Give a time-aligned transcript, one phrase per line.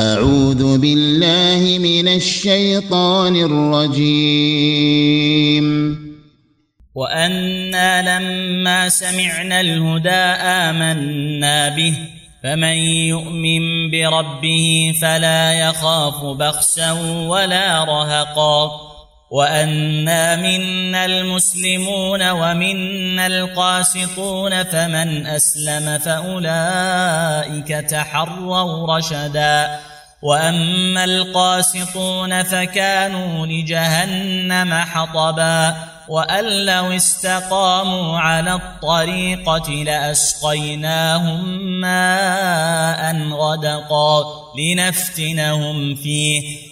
[0.00, 4.40] أعوذ بالله من الشيطان الرجيم.
[6.94, 10.24] وأنا لما سمعنا الهدى
[10.68, 11.94] آمنا به
[12.42, 12.76] فمن
[13.12, 16.92] يؤمن بربه فلا يخاف بخسا
[17.28, 18.70] ولا رهقا.
[19.30, 29.89] وأنا منا المسلمون ومنا القاسطون فمن أسلم فأولئك تحروا رشدا.
[30.22, 35.76] وأما القاسطون فكانوا لجهنم حطبا
[36.08, 41.44] وأن لو استقاموا على الطريقة لأسقيناهم
[41.80, 44.24] ماء غدقا
[44.58, 46.69] لنفتنهم فيه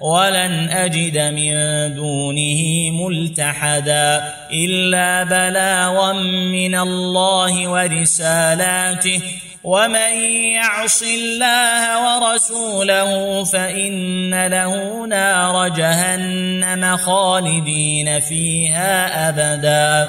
[0.00, 1.54] ولن أجد من
[1.94, 6.12] دونه ملتحدا إلا بلاغا
[6.52, 9.20] من الله ورسالاته.
[9.64, 10.12] ومن
[10.54, 20.08] يعص الله ورسوله فإن له نار جهنم خالدين فيها أبدا.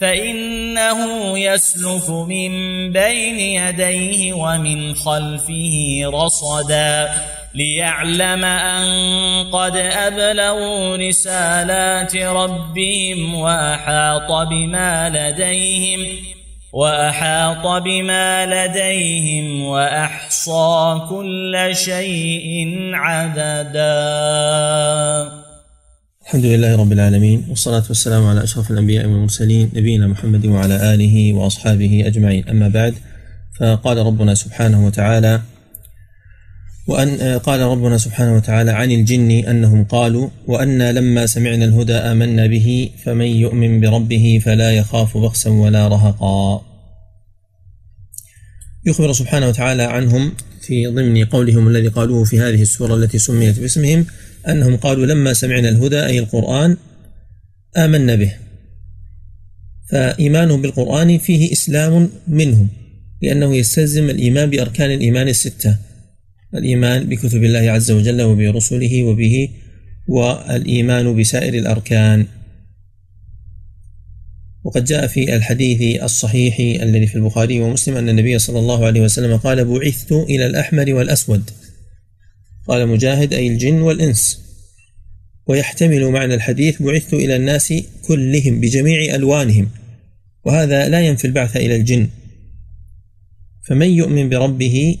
[0.00, 2.52] فإنه يسلك من
[2.92, 7.08] بين يديه ومن خلفه رصدا
[7.54, 8.86] ليعلم أن
[9.52, 16.06] قد أبلغوا رسالات ربهم وأحاط بما لديهم
[16.72, 23.88] وأحاط بما لديهم وأحصى كل شيء عددا
[26.28, 32.02] الحمد لله رب العالمين والصلاة والسلام على أشرف الأنبياء والمرسلين نبينا محمد وعلى آله وأصحابه
[32.06, 32.48] أجمعين.
[32.48, 32.94] أما بعد
[33.60, 35.40] فقال ربنا سبحانه وتعالى
[36.86, 42.90] وأن قال ربنا سبحانه وتعالى عن الجن أنهم قالوا وأنا لما سمعنا الهدى آمنا به
[43.04, 46.62] فمن يؤمن بربه فلا يخاف بخسا ولا رهقا.
[48.86, 54.06] يخبر سبحانه وتعالى عنهم في ضمن قولهم الذي قالوه في هذه السورة التي سميت باسمهم
[54.48, 56.76] أنهم قالوا لما سمعنا الهدى أي القرآن
[57.76, 58.32] آمنا به.
[59.90, 62.68] فإيمانهم بالقرآن فيه إسلام منهم
[63.22, 65.78] لأنه يستلزم الإيمان بأركان الإيمان الستة
[66.54, 69.48] الإيمان بكتب الله عز وجل وبرسله وبه
[70.08, 72.26] والإيمان بسائر الأركان.
[74.64, 79.36] وقد جاء في الحديث الصحيح الذي في البخاري ومسلم أن النبي صلى الله عليه وسلم
[79.36, 81.50] قال بعثت إلى الأحمر والأسود
[82.68, 84.40] قال مجاهد أي الجن والإنس.
[85.46, 87.74] ويحتمل معنى الحديث بعثت إلى الناس
[88.08, 89.68] كلهم بجميع ألوانهم
[90.44, 92.08] وهذا لا ينفي البعث إلى الجن.
[93.68, 94.98] فمن يؤمن بربه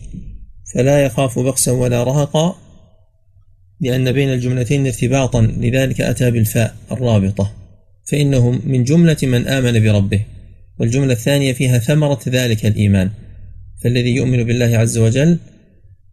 [0.74, 2.58] فلا يخاف بخسا ولا رهقا
[3.80, 7.54] لأن بين الجملتين ارتباطا لذلك أتى بالفاء الرابطة.
[8.04, 10.20] فإنه من جملة من آمن بربه.
[10.78, 13.10] والجملة الثانية فيها ثمرة ذلك الإيمان.
[13.84, 15.38] فالذي يؤمن بالله عز وجل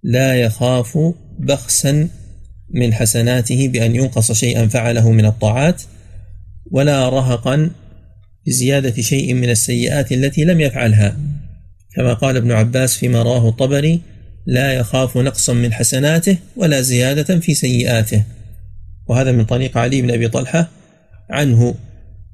[0.05, 0.97] لا يخاف
[1.39, 2.07] بخسا
[2.69, 5.81] من حسناته بأن ينقص شيئا فعله من الطاعات
[6.71, 7.69] ولا رهقا
[8.47, 11.17] بزيادة شيء من السيئات التي لم يفعلها.
[11.95, 14.01] كما قال ابن عباس فيما رواه الطبري
[14.45, 18.23] لا يخاف نقصا من حسناته ولا زيادة في سيئاته.
[19.07, 20.69] وهذا من طريق علي بن أبي طلحة
[21.29, 21.75] عنه.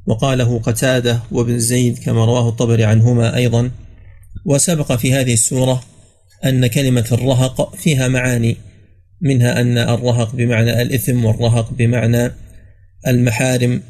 [0.06, 3.72] وقاله قتادة وابن زيد كما رواه الطبري عنهما أيضا.
[4.46, 5.91] وسبق في هذه السورة
[6.46, 8.58] أن كلمة الرهق فيها معاني
[9.22, 12.32] منها أن الرهق بمعنى الإثم والرهق بمعنى
[13.08, 13.84] المحارم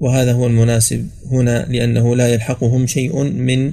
[0.00, 3.72] وهذا هو المناسب هنا لأنه لا يلحقهم شيء من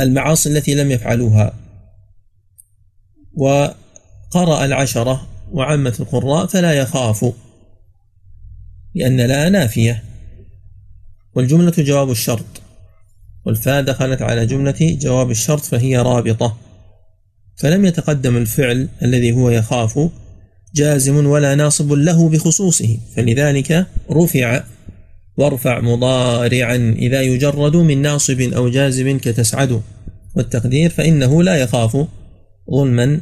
[0.00, 1.52] المعاصي التي لم يفعلوها.
[3.36, 7.32] وقرأ العشرة وعامة القراء فلا يخاف
[8.94, 10.04] لأن لا نافية.
[11.34, 12.62] والجملة جواب الشرط
[13.44, 16.63] والفاء دخلت على جملة جواب الشرط فهي رابطة.
[17.56, 20.10] فلم يتقدم الفعل الذي هو يخاف
[20.74, 24.62] جازم ولا ناصب له بخصوصه فلذلك رفع
[25.36, 29.82] وارفع مضارعا إذا يجرد من ناصب أو جازم كتسعد.
[30.36, 32.06] والتقدير فإنه لا يخاف
[32.70, 33.20] ظلما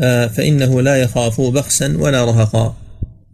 [0.00, 2.76] آه، فإنه لا يخاف بخسا ولا رهقا.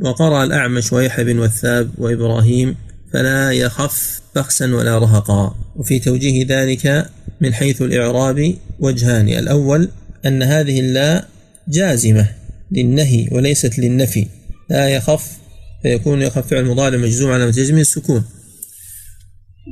[0.01, 2.77] وقرأ الأعمش ويحيى بن وثاب وإبراهيم
[3.13, 5.55] فلا يخف بخسا ولا رهقا.
[5.77, 7.11] وفي توجيه ذلك
[7.41, 9.89] من حيث الإعراب وجهان الأول
[10.29, 11.29] أن هذه اللا
[11.69, 12.29] جازمة
[12.73, 14.27] للنهي وليست للنفي.
[14.71, 15.39] لا يخف
[15.83, 18.25] فيكون يخف فعل مضارع مجزوم على جزمه السكون.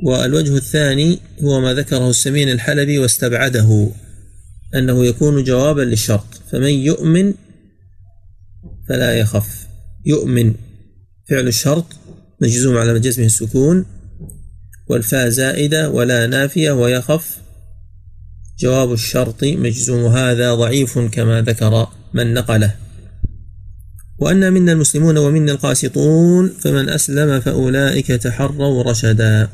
[0.03, 3.89] والوجه الثاني هو ما ذكره السمين الحلبي واستبعده
[4.75, 6.41] أنه يكون جوابا للشرط.
[6.51, 7.33] فمن يؤمن
[8.89, 9.67] فلا يخف.
[10.05, 10.53] يؤمن
[11.29, 11.85] فعل الشرط
[12.41, 13.85] مجزوم على جزمه السكون
[14.89, 17.37] والفاء زائدة ولا نافية ويخف
[18.59, 20.05] جواب الشرط مجزوم.
[20.05, 22.75] هذا ضعيف كما ذكر من نقله.
[24.19, 29.49] وأن منا المسلمون ومنا القاسطون فمن أسلم فأولئك تحروا رشدا.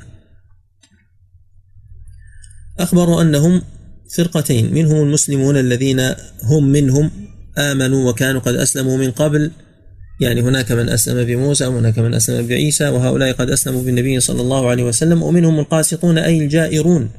[2.80, 3.62] أخبروا أنهم
[4.18, 6.00] فرقتين منهم المسلمون الذين
[6.44, 7.12] هم منهم
[7.58, 9.52] آمنوا وكانوا قد أسلموا من قبل.
[10.22, 14.70] يعني هناك من أسلم بموسى وهناك من أسلم بعيسى وهؤلاء قد أسلموا بالنبي صلى الله
[14.70, 15.24] عليه وسلم.
[15.24, 17.10] ومنهم القاسطون أي الجائرون.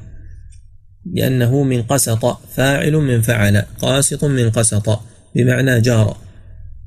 [1.05, 4.99] لأنه من قسط فاعل من فعل قاسط من قسط
[5.35, 6.17] بمعنى جار.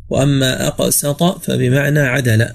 [0.09, 2.49] وأما أقسط فبمعنى عدل.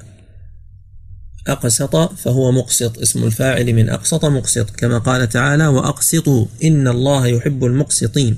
[1.48, 7.66] أقسط فهو مقسط اسم الفاعل من أقسط مقسط كما قال تعالى وأقسطوا إن الله يحب
[7.66, 8.38] المقسطين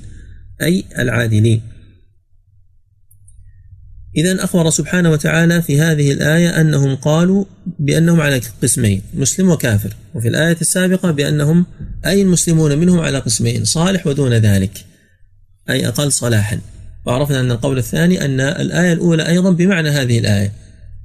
[0.62, 1.73] أي العادلين.
[4.16, 7.44] إذا أخبر سبحانه وتعالى في هذه الآية أنهم قالوا
[7.78, 9.96] بأنهم على قسمين مسلم وكافر.
[10.14, 11.66] وفي الآية السابقة بأنهم
[12.06, 14.84] أي المسلمون منهم على قسمين صالح ودون ذلك
[15.70, 16.60] أي أقل صلاحا.
[17.06, 20.52] وعرفنا أن القول الثاني أن الآية الأولى أيضا بمعنى هذه الآية.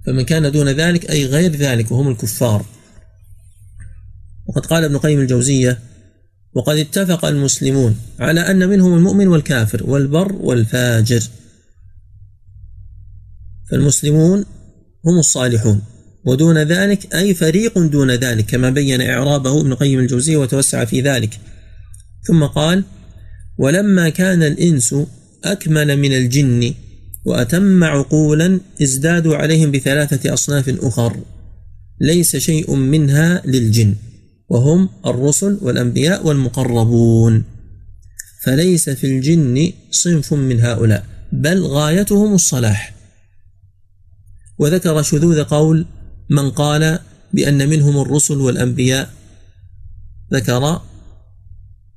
[0.06, 2.66] فمن كان دون ذلك أي غير ذلك وهم الكفار.
[4.48, 5.80] وقد قال ابن قيم الجوزية
[6.54, 11.24] وقد اتفق المسلمون على أن منهم المؤمن والكافر والبر والفاجر.
[13.72, 14.46] فالمسلمون
[15.06, 15.82] هم الصالحون.
[16.26, 21.40] ودون ذلك أي فريق دون ذلك كما بين إعرابه ابن قيم الجوزية وتوسع في ذلك.
[22.28, 22.84] ثم قال
[23.58, 24.96] ولما كان الإنس
[25.44, 26.74] أكمل من الجن
[27.26, 31.18] وأتم عقولا ازدادوا عليهم بثلاثة أصناف أخر
[32.02, 33.96] ليس شيء منها للجن
[34.50, 37.44] وهم الرسل والأنبياء والمقربون.
[38.44, 42.99] فليس في الجن صنف من هؤلاء بل غايتهم الصلاح.
[44.60, 45.86] وذكر شذوذ قول
[46.30, 47.00] من قال
[47.34, 49.10] بأن منهم الرسل والأنبياء.
[50.34, 50.82] ذكر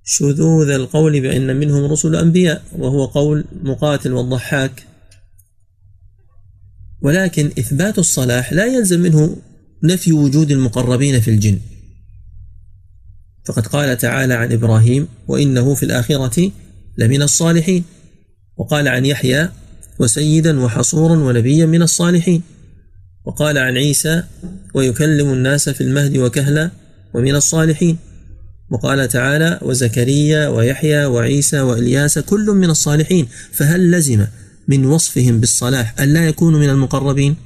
[0.05, 4.87] شذوذ القول بأن منهم رسل أنبياء وهو قول مقاتل والضحاك.
[7.03, 9.37] ولكن إثبات الصلاح لا يلزم منه
[9.83, 11.59] نفي وجود المقربين في الجن.
[13.45, 16.51] فقد قال تعالى عن إبراهيم وإنه في الآخرة
[16.99, 17.85] لمن الصالحين
[18.57, 19.49] وقال عن يحيى
[19.99, 22.43] وسيدا وحصورا ونبيا من الصالحين.
[23.25, 24.23] وقال عن عيسى
[24.75, 26.71] ويكلم الناس في المهد وكهلا
[27.15, 27.97] ومن الصالحين.
[28.71, 33.29] وقال تعالى وزكريا ويحيى وعيسى وإلياس كل من الصالحين.
[33.53, 34.27] فهل لزم
[34.69, 37.37] من وصفهم بالصلاح أن لا يكونوا من المقربين؟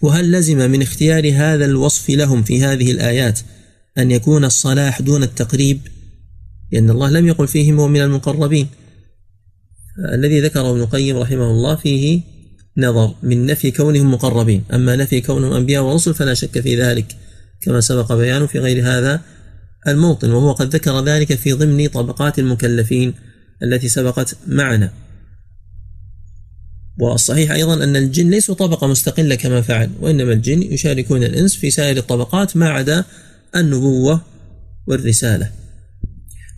[0.00, 3.40] وهل لزم من اختيار هذا الوصف لهم في هذه الآيات
[3.98, 5.80] أن يكون الصلاح دون التقريب؟
[6.72, 8.68] لأن الله لم يقل فيهم ومن المقربين.
[9.98, 12.20] الذي ذكره ابن القيم رحمه الله فيه
[12.76, 14.64] نظر من نفي كونهم مقربين.
[14.72, 17.16] أما نفي كونهم أنبياء ورسل فلا شك في ذلك
[17.60, 19.20] كما سبق بيانه في غير هذا
[19.88, 20.30] الموطن.
[20.30, 23.14] وهو قد ذكر ذلك في ضمن طبقات المكلفين
[23.62, 24.90] التي سبقت معنا.
[26.98, 31.96] والصحيح أيضا أن الجن ليسوا طبقة مستقلة كما فعل وإنما الجن يشاركون الإنس في سائر
[31.96, 33.04] الطبقات ما عدا
[33.56, 34.20] النبوة
[34.86, 35.50] والرسالة.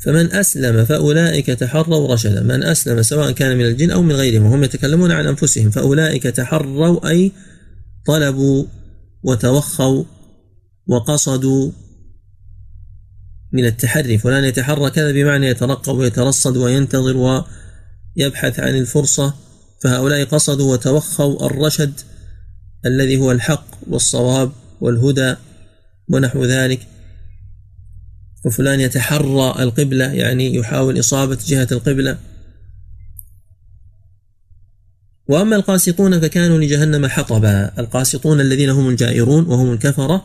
[0.04, 2.42] فمن أسلم فأولئك تحروا رشدا.
[2.42, 7.08] من أسلم سواء كان من الجن أو من غيرهم وهم يتكلمون عن أنفسهم فأولئك تحروا
[7.08, 7.32] أي
[8.06, 8.64] طلبوا
[9.22, 10.04] وتوخوا
[10.86, 11.70] وقصدوا
[13.52, 14.18] من التحري.
[14.18, 19.34] فلان يتحرى كذا بمعنى يترقب ويترصد وينتظر ويبحث عن الفرصة
[19.82, 22.00] فهؤلاء قصدوا وتوخوا الرشد
[22.86, 25.34] الذي هو الحق والصواب والهدى
[26.08, 26.95] ونحو ذلك.
[28.46, 32.18] وفلان يتحرى القبلة يعني يحاول إصابة جهة القبلة.
[35.28, 37.70] وأما القاسطون فكانوا لجهنم حطبا.
[37.78, 40.24] القاسطون الذين هم الجائرون وهم الكفرة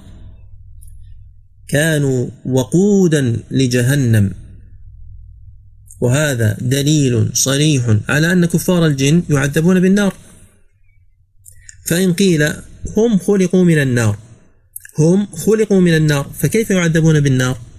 [1.68, 4.32] كانوا وقودا لجهنم.
[6.02, 10.14] وهذا دليل صريح على أن كفار الجن يعذبون بالنار.
[11.86, 12.54] فإن قيل
[12.98, 14.18] هم خلقوا من النار
[15.00, 17.71] هم خلقوا من النار فكيف يعذبون بالنار؟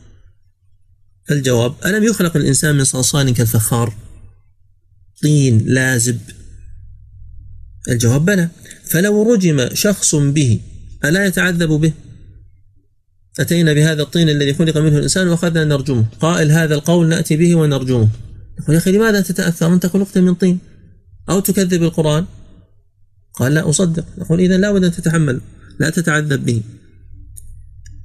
[1.30, 3.94] الجواب ألم يخلق الإنسان من صلصال كالفخار؟
[5.22, 6.20] طين لازب.
[7.88, 8.48] الجواب بلى.
[8.84, 10.60] فلو رجم شخص به
[11.04, 11.92] ألا يتعذب به؟
[13.40, 16.06] أتينا بهذا الطين الذي خلق منه الإنسان وأخذنا نرجمه.
[16.20, 18.08] قائل هذا القول نأتي به ونرجمه.
[18.60, 20.58] يقول يا أخي لماذا تتأثر؟ أنت خلقت من طين.
[21.30, 22.26] أو تكذب القرآن؟
[23.34, 24.04] قال لا أصدق.
[24.18, 25.40] نقول إذا لا بد أن تتحمل.
[25.80, 26.62] لا تتعذب به.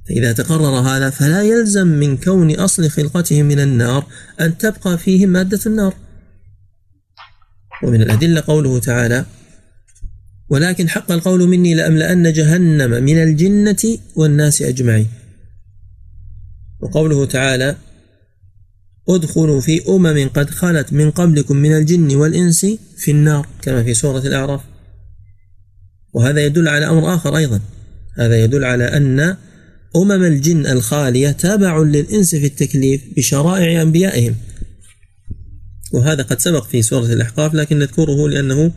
[0.08, 4.06] فإذا تقرر هذا فلا يلزم من كون أصل خلقتهم من النار
[4.40, 5.94] أن تبقى فيهم مادة النار.
[7.82, 9.24] ومن الأدلة قوله تعالى
[10.48, 15.06] ولكن حق القول مني لأملأن جهنم من الجنة والناس أجمعين
[16.80, 17.76] وقوله تعالى
[19.08, 24.18] ادخلوا في أمم قد خلت من قبلكم من الجن والإنس في النار كما في سورة
[24.18, 24.60] الأعراف.
[26.12, 27.60] وهذا يدل على أمر آخر أيضا.
[28.18, 29.36] هذا يدل على أن
[29.96, 34.34] أمم الجن الخالية تابع للإنس في التكليف بشرائع أنبيائهم.
[35.92, 38.72] وهذا قد سبق في سورة الأحقاف لكن نذكره لأنه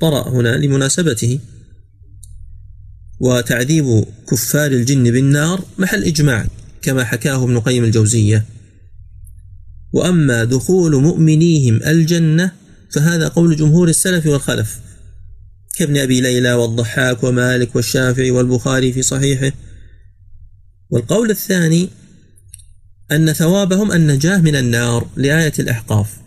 [0.00, 1.38] طرأ هنا لمناسبته.
[3.20, 6.46] وتعذيب كفار الجن بالنار محل إجماع
[6.82, 8.44] كما حكاه ابن قيم الجوزية.
[9.92, 12.52] وأما دخول مؤمنيهم الجنة
[12.90, 14.80] فهذا قول جمهور السلف والخلف.
[15.76, 19.52] كابن أبي ليلى والضحاك ومالك والشافعي والبخاري في صحيحه.
[20.92, 21.88] والقول الثاني
[23.12, 26.18] أن ثوابهم النجاة من النار لآية الأحقاف.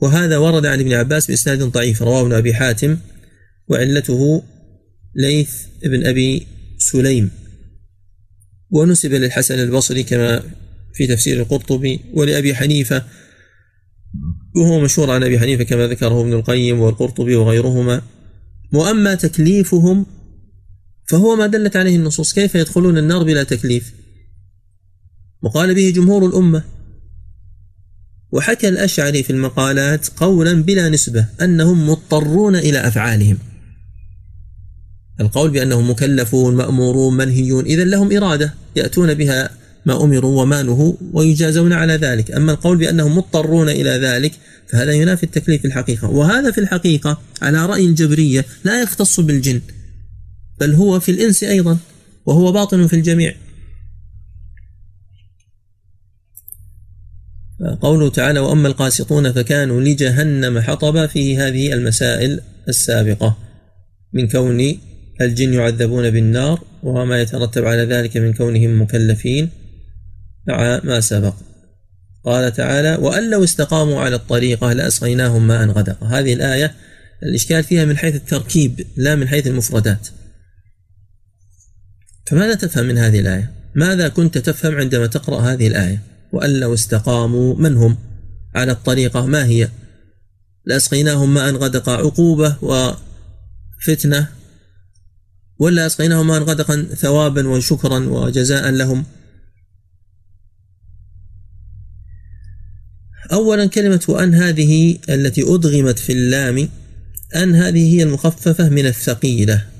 [0.00, 2.98] وهذا ورد عن ابن عباس بإسناد ضعيف رواه ابن أبي حاتم
[3.68, 4.42] وعلته
[5.14, 5.50] ليث
[5.84, 6.46] ابن أبي
[6.78, 7.30] سليم.
[8.70, 10.42] ونسب للحسن البصري كما
[10.94, 13.04] في تفسير القرطبي ولأبي حنيفة
[14.56, 18.02] وهو مشهور عن أبي حنيفة كما ذكره ابن القيم والقرطبي وغيرهما.
[18.72, 20.06] وأما تكليفهم
[21.08, 23.92] فهو ما دلت عليه النصوص كيف يدخلون النار بلا تكليف؟
[25.42, 26.62] وقال به جمهور الأمة.
[28.32, 33.38] وحكى الأشعري في المقالات قولا بلا نسبة أنهم مضطرون إلى أفعالهم.
[35.20, 39.50] القول بأنهم مكلفون مأمورون منهيون إذا لهم إرادة يأتون بها
[39.86, 42.30] ما أمروا وما نهوا ويجازون على ذلك.
[42.30, 44.32] أما القول بأنهم مضطرون إلى ذلك
[44.68, 46.08] فهذا ينافي التكليف في الحقيقة.
[46.08, 49.60] وهذا في الحقيقة على رأي الجبرية لا يختص بالجن.
[50.60, 51.78] بل هو في الإنس أيضا
[52.26, 53.34] وهو باطن في الجميع.
[57.80, 63.36] قوله تعالى وأما القاسطون فكانوا لجهنم حطبا فيه هذه المسائل السابقة
[64.12, 64.78] من كون
[65.20, 69.50] الجن يعذبون بالنار وما يترتب على ذلك من كونهم مكلفين
[70.48, 71.34] مع ما سبق.
[72.24, 76.06] قال تعالى وأن لو استقاموا على الطريقة لأسقيناهم ماء غدقا.
[76.06, 76.74] هذه الآية
[77.22, 80.08] الإشكال فيها من حيث التركيب لا من حيث المفردات.
[82.28, 87.54] فماذا تفهم من هذه الآية؟ ماذا كنت تفهم عندما تقرأ هذه الآية؟ وأن لو استقاموا
[87.54, 87.96] من هم؟
[88.54, 89.68] على الطريقة ما هي؟
[90.64, 94.28] لأسقيناهم ماء غدقا عقوبة وفتنة؟
[95.58, 99.04] ولا أسقيناهم ماء غدقا ثوابا وشكرا وجزاء لهم؟
[103.32, 106.68] أولا كلمة وأن هذه التي أدغمت في اللام
[107.36, 109.77] أن هذه هي المخففة من الثقيلة.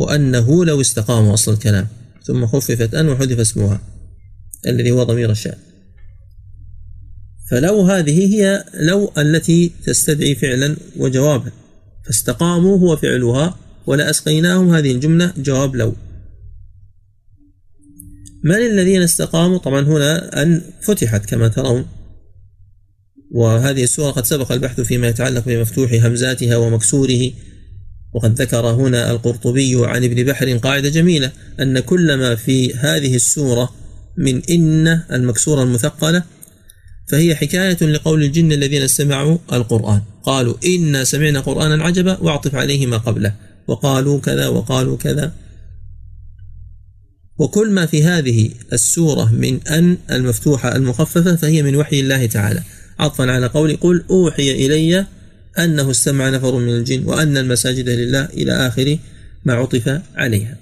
[0.00, 1.88] وأنه لو استقاموا أصل الكلام
[2.24, 3.80] ثم خففت أن وحذف اسمها
[4.66, 5.58] الذي هو ضمير الشأن.
[7.50, 11.52] فلو هذه هي لو التي تستدعي فعلا وجوابا
[12.06, 15.94] فاستقاموا هو فعلها ولأسقيناهم هذه الجملة جواب لو.
[18.44, 21.86] من الذين استقاموا؟ طبعا هنا أن فتحت كما ترون.
[23.30, 27.30] وهذه السورة قد سبق البحث فيما يتعلق بمفتوح همزاتها ومكسوره
[28.14, 33.70] وقد ذكر هنا القرطبي عن ابن بحر قاعدة جميلة أن كل ما في هذه السورة
[34.16, 36.22] من إن المكسورة المثقلة
[37.08, 40.02] فهي حكاية لقول الجن الذين استمعوا القرآن.
[40.22, 43.34] قالوا إنا سمعنا قرآنا عجبا واعطف عليه ما قبله.
[43.68, 45.32] وقالوا كذا وقالوا كذا.
[47.38, 52.62] وكل ما في هذه السورة من أن المفتوحة المخففة فهي من وحي الله تعالى.
[52.98, 55.06] عطفا على قول قل أوحي إلي
[55.58, 58.98] أنه استمع نفر من الجن وأن المساجد لله إلى آخر
[59.44, 60.56] ما عطف عليها.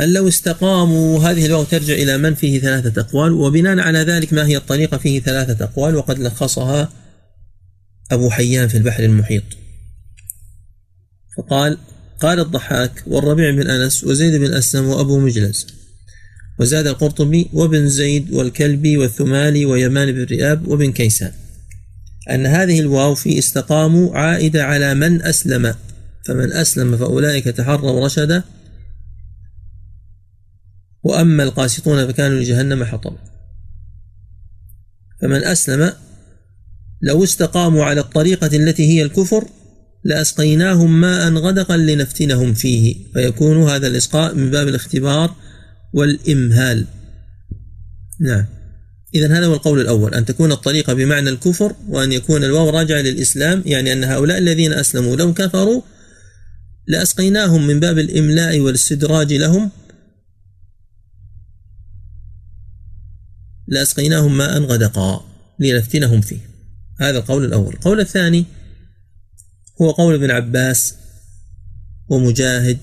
[0.00, 4.46] أن لو استقاموا هذه الواو ترجع إلى من فيه ثلاثة أقوال وبناء على ذلك ما
[4.46, 6.92] هي الطريقة فيه ثلاثة أقوال وقد لخصها
[8.10, 9.44] أبو حيان في البحر المحيط.
[11.36, 11.78] فقال
[12.20, 15.66] قال الضحاك والربيع بن أنس وزيد بن أسلم وأبو مجلس
[16.58, 21.32] وزاد القرطبي وابن زيد والكلبي والثمالي ويمان بن رئاب وابن كيسان.
[22.30, 25.74] أن هذه الواو في استقاموا عائدة على من أسلم.
[26.26, 28.42] فمن أسلم فأولئك تحروا رشدا.
[31.02, 33.18] وأما القاسطون فكانوا لجهنم حطبا.
[35.22, 35.92] فمن أسلم
[37.02, 39.48] لو استقاموا على الطريقة التي هي الكفر
[40.04, 42.96] لأسقيناهم ماء غدقا لنفتنهم فيه.
[43.14, 45.34] فيكون هذا الإسقاء من باب الاختبار
[45.94, 46.86] والإمهال.
[48.20, 48.46] نعم.
[49.14, 53.62] إذا هذا هو القول الأول أن تكون الطريقة بمعنى الكفر وأن يكون الواو راجع للإسلام
[53.66, 55.82] يعني أن هؤلاء الذين أسلموا لو كفروا
[56.86, 59.70] لأسقيناهم من باب الإملاء والاستدراج لهم.
[63.68, 65.24] لأسقيناهم ماء غدقا
[65.58, 66.40] لنفتنهم فيه.
[67.00, 67.74] هذا القول الأول.
[67.74, 68.44] القول الثاني
[69.82, 70.94] هو قول ابن عباس
[72.08, 72.78] ومجاهد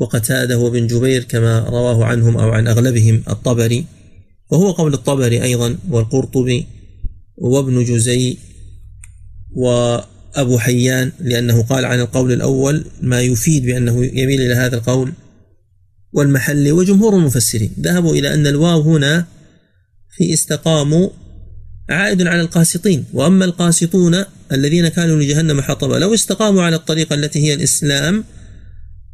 [0.00, 3.84] وقتاده وابن جبير كما رواه عنهم أو عن أغلبهم الطبري
[4.50, 6.66] وهو قول الطبري أيضا والقرطبي
[7.36, 8.36] وابن جزي
[9.52, 15.12] وأبو حيان لأنه قال عن القول الأول ما يفيد بأنه يميل إلى هذا القول
[16.12, 17.72] والمحلي وجمهور المفسرين.
[17.80, 19.26] ذهبوا إلى أن الواو هنا
[20.16, 21.08] في استقاموا
[21.90, 27.54] عائد على القاسطين وأما القاسطون الذين كانوا لجهنم حطبا لو استقاموا على الطريقة التي هي
[27.54, 28.24] الإسلام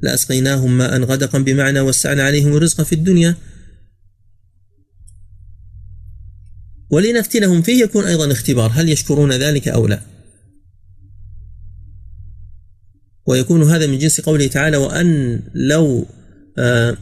[0.01, 3.37] لأسقيناهم ماء غدقا بمعنى وسعنا عليهم الرزق في الدنيا.
[6.91, 10.01] ولنفتنهم فيه يكون أيضا اختبار هل يشكرون ذلك أو لا؟
[13.27, 16.07] ويكون هذا من جنس قوله تعالى وأن لو
[16.59, 16.97] آه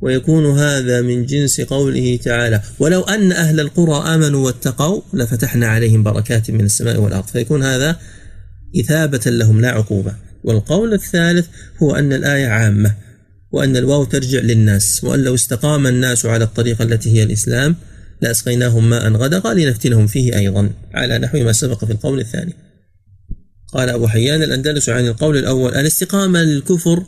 [0.00, 6.50] ويكون هذا من جنس قوله تعالى ولو أن أهل القرى آمنوا واتقوا لفتحنا عليهم بركات
[6.50, 7.96] من السماء والأرض فيكون هذا
[8.80, 10.29] إثابة لهم لا عقوبة.
[10.44, 11.46] والقول الثالث
[11.82, 12.94] هو أن الآية عامة
[13.52, 17.76] وأن الواو ترجع للناس وأن لو استقام الناس على الطريقة التي هي الإسلام
[18.22, 20.70] لأسقيناهم ماء غدقا لنفتنهم فيه أيضا.
[20.94, 22.54] على نحو ما سبق في القول الثاني.
[23.72, 27.04] قال أبو حيان الأندلس عن القول الأول الاستقامة للكفر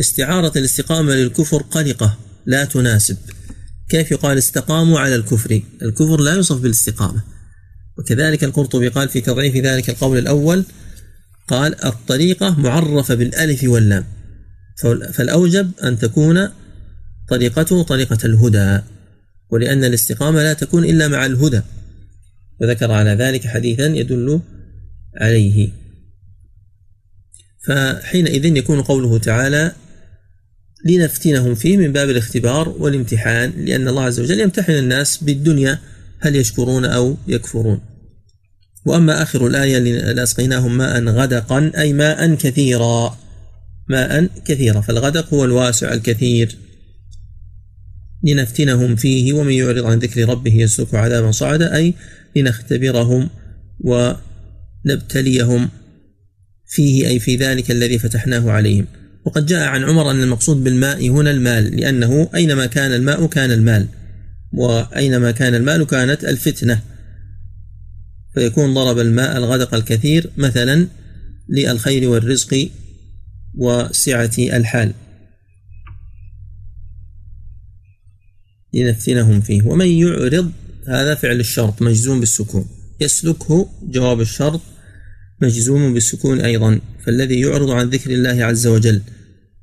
[0.00, 3.16] استعارة الاستقامة للكفر قلقة لا تناسب.
[3.88, 7.22] كيف يقال استقاموا على الكفر؟ الكفر لا يوصف بالاستقامة.
[7.98, 10.64] وكذلك القرطبي قال في تضعيف ذلك القول الأول
[11.50, 14.04] قال الطريقة معرفة بالألف واللام.
[15.12, 16.48] فالأوجب أن تكون
[17.28, 18.82] طريقته طريقة الهدى
[19.50, 21.60] ولأن الاستقامة لا تكون إلا مع الهدى.
[22.60, 24.40] وذكر على ذلك حديثا يدل
[25.16, 25.68] عليه.
[27.66, 29.72] فحينئذ يكون قوله تعالى
[30.84, 35.78] لنفتنهم فيه من باب الاختبار والامتحان لأن الله عز وجل يمتحن الناس بالدنيا
[36.20, 37.80] هل يشكرون أو يكفرون.
[38.84, 39.78] وأما آخر الآية
[40.12, 43.18] لأسقيناهم ماء غدقا أي ماء كثيرا
[43.88, 44.80] ماء كثيرا.
[44.80, 46.56] فالغدق هو الواسع الكثير
[48.22, 51.94] لنفتنهم فيه ومن يعرض عن ذكر ربه يسلك عذابا صعدا أي
[52.36, 53.28] لنختبرهم
[53.80, 55.68] ونبتليهم
[56.66, 58.86] فيه أي في ذلك الذي فتحناه عليهم.
[59.24, 63.86] وقد جاء عن عمر أن المقصود بالماء هنا المال لأنه أينما كان الماء كان المال
[64.52, 66.80] وأينما كان المال كانت الفتنة.
[68.34, 70.88] فيكون ضرب الماء الغدق الكثير مثلا
[71.48, 72.68] للخير والرزق
[73.54, 74.94] وسعة الحال.
[78.74, 79.62] لنفتنهم فيه.
[79.66, 80.52] ومن يعرض
[80.88, 82.66] هذا فعل الشرط مجزوم بالسكون.
[83.00, 84.60] يسلكه جواب الشرط
[85.42, 86.80] مجزوم بالسكون أيضا.
[87.06, 89.02] فالذي يعرض عن ذكر الله عز وجل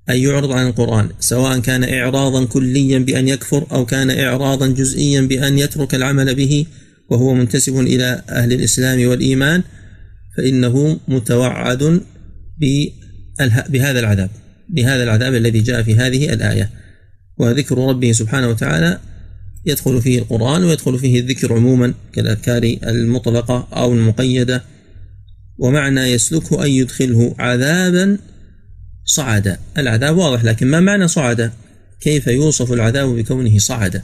[0.09, 5.59] أي يعرض عن القرآن سواء كان إعراضا كليا بأن يكفر أو كان إعراضا جزئيا بأن
[5.59, 6.65] يترك العمل به
[7.09, 9.63] وهو منتسب إلى أهل الإسلام والإيمان
[10.37, 12.01] فإنه متوعد
[13.69, 14.29] بهذا العذاب
[14.69, 16.69] بهذا العذاب الذي جاء في هذه الآية.
[17.37, 18.99] وذكر ربه سبحانه وتعالى
[19.65, 24.63] يدخل فيه القرآن ويدخل فيه الذكر عموما كالأذكار المطلقة أو المقيدة.
[25.57, 28.17] ومعنى يسلكه أن يدخله عذابا
[29.05, 29.59] صعدا.
[29.77, 31.51] العذاب واضح لكن ما معنى صعدا؟
[32.01, 34.03] كيف يوصف العذاب بكونه صعدا؟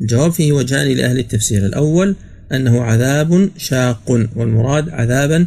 [0.00, 1.66] الجواب فيه وجهان لأهل التفسير.
[1.66, 2.16] الأول
[2.52, 5.46] أنه عذاب شاق والمراد عذابا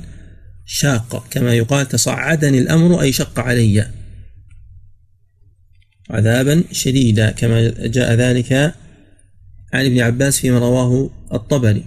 [0.66, 3.88] شاق كما يقال تصعدني الأمر أي شق علي.
[6.10, 8.54] عذابا شديدا كما جاء ذلك
[9.74, 11.86] عن ابن عباس فيما رواه الطبري.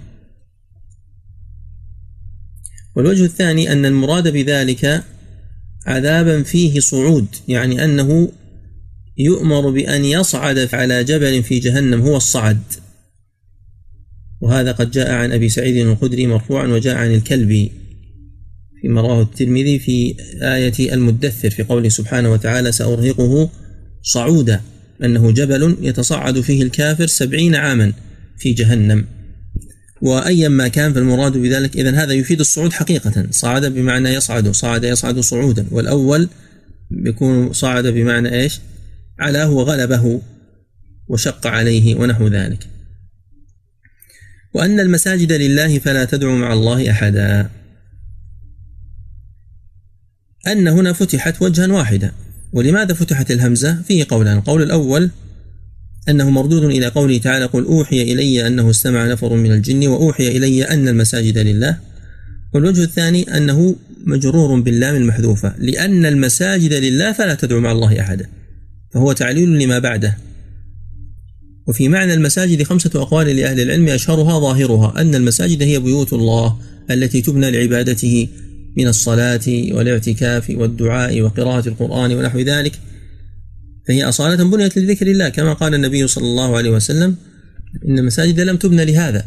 [2.97, 5.05] والوجه الثاني أن المراد بذلك
[5.87, 8.33] عذابا فيه صعود يعني أنه
[9.19, 12.63] يؤمر بأن يصعد على جبل في جهنم هو الصعد.
[14.41, 17.73] وهذا قد جاء عن أبي سعيد الخدري مرفوعا وجاء عن الكلبي
[18.83, 23.51] فيما رواه الترمذي في آية المدثر في قوله سبحانه وتعالى سأرهقه
[24.03, 24.61] صعودا
[25.05, 27.93] أنه جبل يتصعد فيه الكافر سبعين عاما
[28.39, 29.05] في جهنم.
[30.03, 33.27] وأيا ما كان فالمراد بذلك إذا هذا يفيد الصعود حقيقة.
[33.31, 36.29] صعد بمعنى يصعد صعد يصعد صعودا والأول
[36.91, 38.61] يكون صعد بمعنى إيش؟
[39.19, 40.21] علاه وغلبه
[41.09, 42.69] وشق عليه ونحو ذلك.
[44.55, 47.51] وأن المساجد لله فلا تدعوا مع الله أحدا.
[50.47, 52.13] أن هنا فتحت وجها واحدا.
[52.53, 55.11] ولماذا فتحت الهمزة؟ فيه قولان القول الأول
[56.09, 60.65] أنه مردود إلى قوله تعالى قل أوحي إلي أنه استمع نفر من الجن وأوحي إلي
[60.65, 61.79] أن المساجد لله.
[62.55, 65.55] والوجه الثاني أنه مجرور باللام المحذوفة.
[65.59, 68.29] لأن المساجد لله فلا تدعو مع الله أحدا.
[68.95, 70.19] فهو تعليل لما بعده.
[71.67, 76.59] وفي معنى المساجد خمسة أقوال لأهل العلم أشهرها ظاهرها أن المساجد هي بيوت الله
[76.91, 78.29] التي تبنى لعبادته
[78.77, 82.73] من الصلاة والاعتكاف والدعاء وقراءة القرآن ونحو ذلك.
[83.89, 87.17] فهي أصالة بنيت لذكر الله كما قال النبي صلى الله عليه وسلم
[87.89, 89.27] إن المساجد لم تبنى لهذا.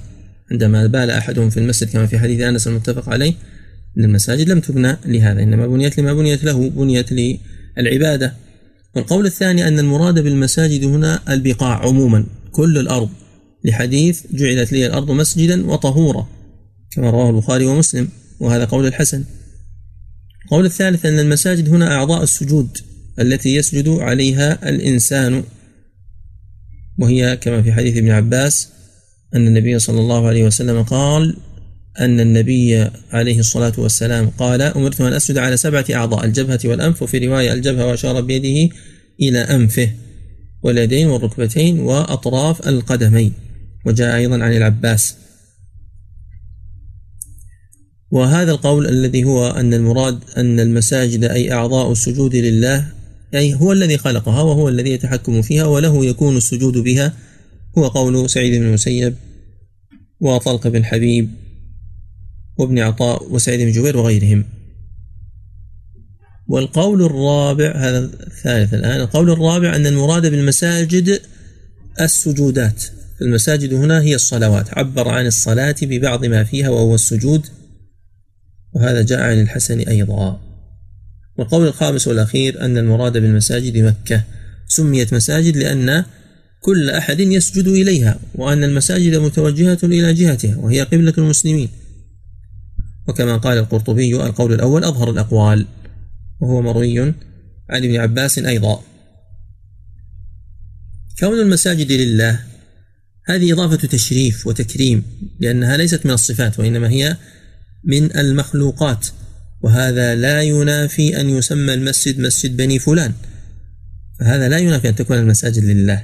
[0.51, 3.33] عندما بال أحدهم في المسجد كما في حديث أنس المتفق عليه
[3.97, 7.09] أن المساجد لم تبنى لهذا إنما بنيت لما بنيت له بنيت
[7.77, 8.46] للعبادة.
[8.97, 13.09] والقول الثاني أن المراد بالمساجد هنا البقاع عموما كل الأرض.
[13.63, 16.27] لحديث جعلت لي الأرض مسجدا وطهورا
[16.91, 19.23] كما رواه البخاري ومسلم وهذا قول الحسن.
[20.45, 22.77] القول الثالث أن المساجد هنا أعضاء السجود
[23.19, 25.43] التي يسجد عليها الإنسان.
[26.99, 28.69] وهي كما في حديث ابن عباس
[29.35, 31.37] أن النبي صلى الله عليه وسلم قال
[31.99, 37.27] أن النبي عليه الصلاة والسلام قال أمرت أن أسجد على سبعة أعضاء الجبهة والأنف وفي
[37.27, 38.75] رواية الجبهة وأشار بيده
[39.21, 39.91] إلى أنفه
[40.63, 43.33] واليدين والركبتين وأطراف القدمين.
[43.85, 45.15] وجاء أيضا عن العباس.
[48.11, 52.87] وهذا القول الذي هو أن المراد أن المساجد أي أعضاء السجود لله
[53.33, 57.13] أي هو الذي خلقها وهو الذي يتحكم فيها وله يكون السجود بها
[57.77, 59.15] هو قول سعيد بن المسيب
[60.21, 61.46] وطلق بن حبيب.
[62.57, 64.45] وابن عطاء وسعيد بن جبير وغيرهم.
[66.47, 71.21] والقول الرابع هذا الثالث الآن القول الرابع أن المراد بالمساجد
[72.01, 72.83] السجودات.
[73.21, 77.45] المساجد هنا هي الصلوات عبر عن الصلاة ببعض ما فيها وهو السجود
[78.73, 80.39] وهذا جاء عن الحسن أيضا.
[81.37, 84.23] والقول الخامس والأخير أن المراد بالمساجد مكة.
[84.67, 86.03] سميت مساجد لأن
[86.61, 91.69] كل أحد يسجد إليها وأن المساجد متوجهة إلى جهتها وهي قبلة المسلمين.
[93.07, 95.65] وكما قال القرطبي القول الأول أظهر الأقوال
[96.39, 96.99] وهو مروي
[97.69, 98.83] عن ابن عباس أيضا.
[101.19, 102.39] كون المساجد لله
[103.25, 105.03] هذه إضافة تشريف وتكريم
[105.39, 107.17] لأنها ليست من الصفات وإنما هي
[107.83, 109.07] من المخلوقات
[109.61, 113.13] وهذا لا ينافي أن يسمى المسجد مسجد بني فلان.
[114.19, 116.03] فهذا لا ينافي أن تكون المساجد لله.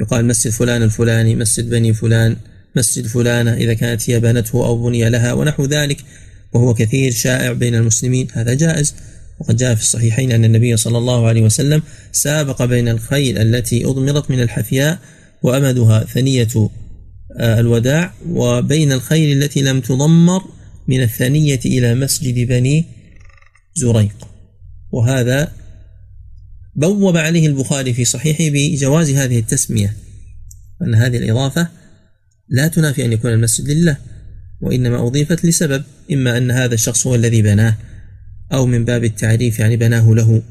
[0.00, 2.36] يقال مسجد فلان الفلاني مسجد بني فلان.
[2.76, 5.98] مسجد فلانة إذا كانت هي بنته أو بني لها ونحو ذلك
[6.52, 8.28] وهو كثير شائع بين المسلمين.
[8.32, 8.94] هذا جائز.
[9.38, 14.30] وقد جاء في الصحيحين أن النبي صلى الله عليه وسلم سابق بين الخيل التي أضمرت
[14.30, 14.98] من الحفياء
[15.42, 16.70] وأمدها ثنية
[17.38, 20.42] آه، الوداع وبين الخيل التي لم تضمر
[20.88, 22.84] من الثانية إلى مسجد بني
[23.74, 24.28] زريق.
[24.92, 25.52] وهذا
[26.76, 29.96] بوب عليه البخاري في صحيحه بجواز هذه التسمية.
[30.82, 31.68] أن هذه الإضافة
[32.48, 33.96] لا تنافي أن يكون المسجد لله
[34.60, 37.76] وإنما أضيفت لسبب إما أن هذا الشخص هو الذي بناه
[38.52, 40.42] أو من باب التعريف يعني بناه له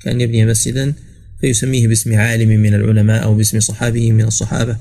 [0.00, 0.94] كأن يبني مسجدا
[1.40, 4.76] فيسميه باسم عالم من العلماء أو باسم صحابي من الصحابة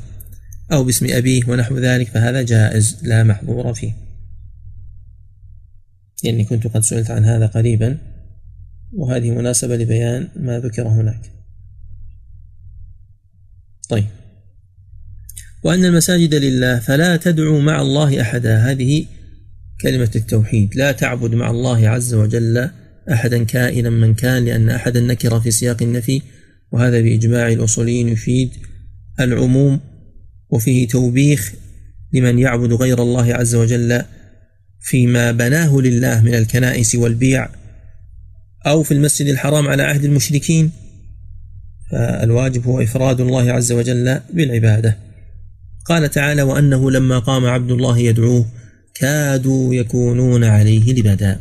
[0.71, 3.93] أو باسم أبيه ونحو ذلك فهذا جائز لا محظور فيه.
[6.23, 7.97] لأني كنت قد سئلت عن هذا قريبا
[8.93, 11.31] وهذه مناسبة لبيان ما ذكر هناك.
[13.89, 14.05] طيب.
[15.65, 18.57] وأن المساجد لله فلا تدعو مع الله أحدا.
[18.57, 19.05] هذه
[19.81, 20.75] كلمة التوحيد.
[20.75, 22.69] لا تعبد مع الله عز وجل
[23.11, 26.21] أحدا كائنا من كان لأن أحدا نكر في سياق النفي
[26.71, 28.49] وهذا بإجماع الأصوليين يفيد
[29.19, 29.79] العموم
[30.49, 31.53] وفيه توبيخ
[32.13, 34.01] لمن يعبد غير الله عز وجل
[34.81, 37.49] فيما بناه لله من الكنائس والبيع
[38.65, 40.71] أو في المسجد الحرام على عهد المشركين.
[41.91, 45.14] فالواجب هو إفراد الله عز وجل بالعبادة.
[45.85, 48.45] قال تعالى وأنه لما قام عبد الله يدعوه
[48.93, 51.39] كادوا يكونون عليه لبدا.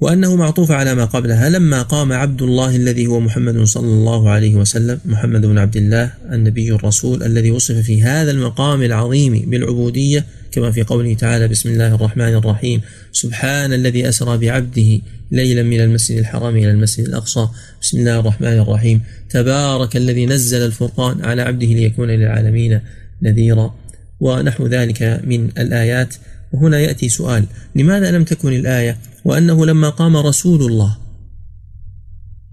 [0.00, 4.54] وأنه معطوف على ما قبلها لما قام عبد الله الذي هو محمد صلى الله عليه
[4.54, 10.70] وسلم محمد بن عبد الله النبي الرسول الذي وصف في هذا المقام العظيم بالعبودية كما
[10.70, 12.80] في قوله تعالى بسم الله الرحمن الرحيم.
[13.12, 17.48] سبحان الذي أسرى بعبده ليلا من المسجد الحرام إلى المسجد الأقصى.
[17.82, 19.00] بسم الله الرحمن الرحيم.
[19.30, 22.80] تبارك الذي نزل الفرقان على عبده ليكون للعالمين
[23.22, 23.74] نذيرا.
[24.20, 26.14] ونحو ذلك من الآيات.
[26.52, 27.44] وهنا يأتي سؤال.
[27.76, 30.98] لماذا لم تكن الآية وأنه لما قام رسول الله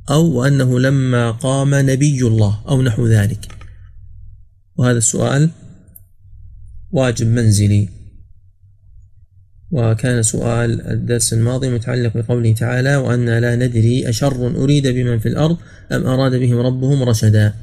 [0.09, 3.47] أو وأنه لما قام نبي الله أو نحو ذلك؟
[4.75, 5.49] وهذا السؤال
[6.91, 7.89] واجب منزلي.
[9.71, 15.58] وكان سؤال الدرس الماضي متعلق بقوله تعالى وأنا لا ندري أشر أريد بمن في الأرض
[15.91, 17.54] أم أراد بهم ربهم رشدا.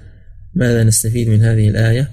[0.55, 2.11] ماذا نستفيد من هذه الآية؟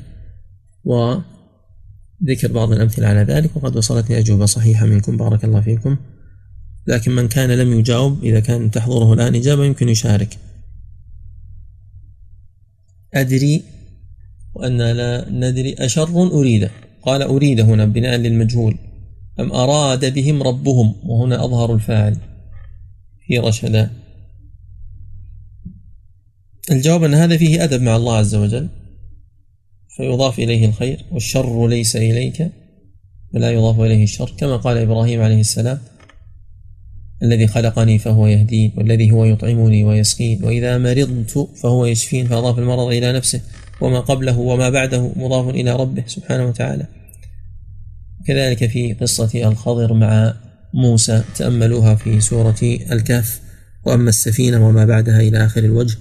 [0.84, 5.18] وذكر بعض الأمثلة على ذلك وقد وصلتني أجوبة صحيحة منكم.
[5.18, 5.98] بارك الله فيكم.
[6.88, 10.38] لكن من كان لم يجاوب إذا كان تحضره الآن إجابة يمكن يشارك.
[13.14, 13.64] أدري
[14.54, 16.70] وأن لا ندري أشر أريد
[17.06, 18.78] قال أريد هنا بناء للمجهول.
[19.40, 22.18] أم أراد بهم ربهم؟ وهنا أظهر الفاعل.
[23.28, 23.92] في رشدا
[26.72, 28.70] الجواب أن هذا فيه أدب مع الله عز وجل.
[29.98, 31.06] فيضاف إليه الخير.
[31.12, 32.52] والشر ليس إليك
[33.34, 34.34] ولا يضاف إليه الشر.
[34.38, 35.80] كما قال إبراهيم عليه السلام.
[37.24, 42.28] الذي خلقني فهو يهدين والذي هو يطعمني ويسقين وإذا مرضت فهو يشفين.
[42.28, 43.42] فأضاف المرض إلى نفسه.
[43.84, 46.88] وما قبله وما بعده مضاف إلى ربه سبحانه وتعالى.
[48.28, 50.34] كذلك في قصة الخضر مع
[50.74, 53.42] موسى تأملوها في سورة الكهف.
[53.86, 55.98] وأما السفينة وما بعدها إلى آخر الوجه.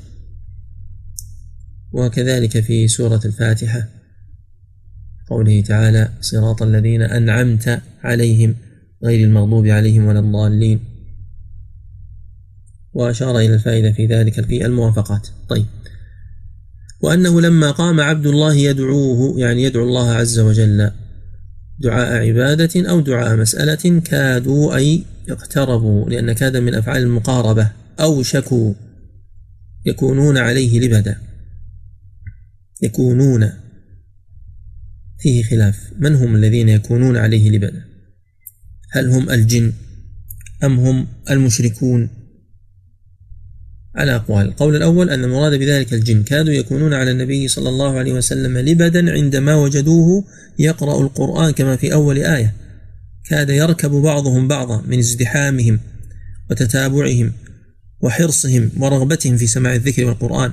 [1.93, 3.89] وكذلك في سورة الفاتحة.
[5.31, 8.55] قوله تعالى صراط الذين أنعمت عليهم
[9.05, 10.81] غير المغضوب عليهم ولا الضالين.
[12.93, 15.29] وأشار إلى الفائدة في ذلك في الموافقات.
[15.49, 15.67] طيب.
[17.03, 20.91] وأنه لما قام عبد الله يدعوه يعني يدعو الله عز وجل
[21.79, 28.75] دعاء عبادة أو دعاء مسألة كادوا أي اقتربوا لأن كاد من أفعال المقاربة أو شكوا
[29.87, 31.17] يكونون عليه لبدا.
[32.83, 33.53] يكونون.
[35.19, 35.93] فيه خلاف.
[35.99, 37.85] من هم الذين يكونون عليه لبدا؟
[38.91, 39.73] هل هم الجن
[40.65, 42.09] أم هم المشركون؟
[43.97, 44.47] على أقوال.
[44.47, 46.23] القول الأول أن المراد بذلك الجن.
[46.23, 50.25] كادوا يكونون على النبي صلى الله عليه وسلم لبدا عندما وجدوه
[50.59, 52.55] يقرأ القرآن كما في أول آية.
[53.29, 55.81] كاد يركب بعضهم بعضا من ازدحامهم
[56.51, 57.33] وتتابعهم
[58.01, 60.53] وحرصهم ورغبتهم في سماع الذكر والقرآن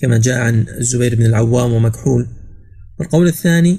[0.00, 2.26] كما جاء عن الزبير بن العوام ومكحول.
[2.98, 3.78] والقول الثاني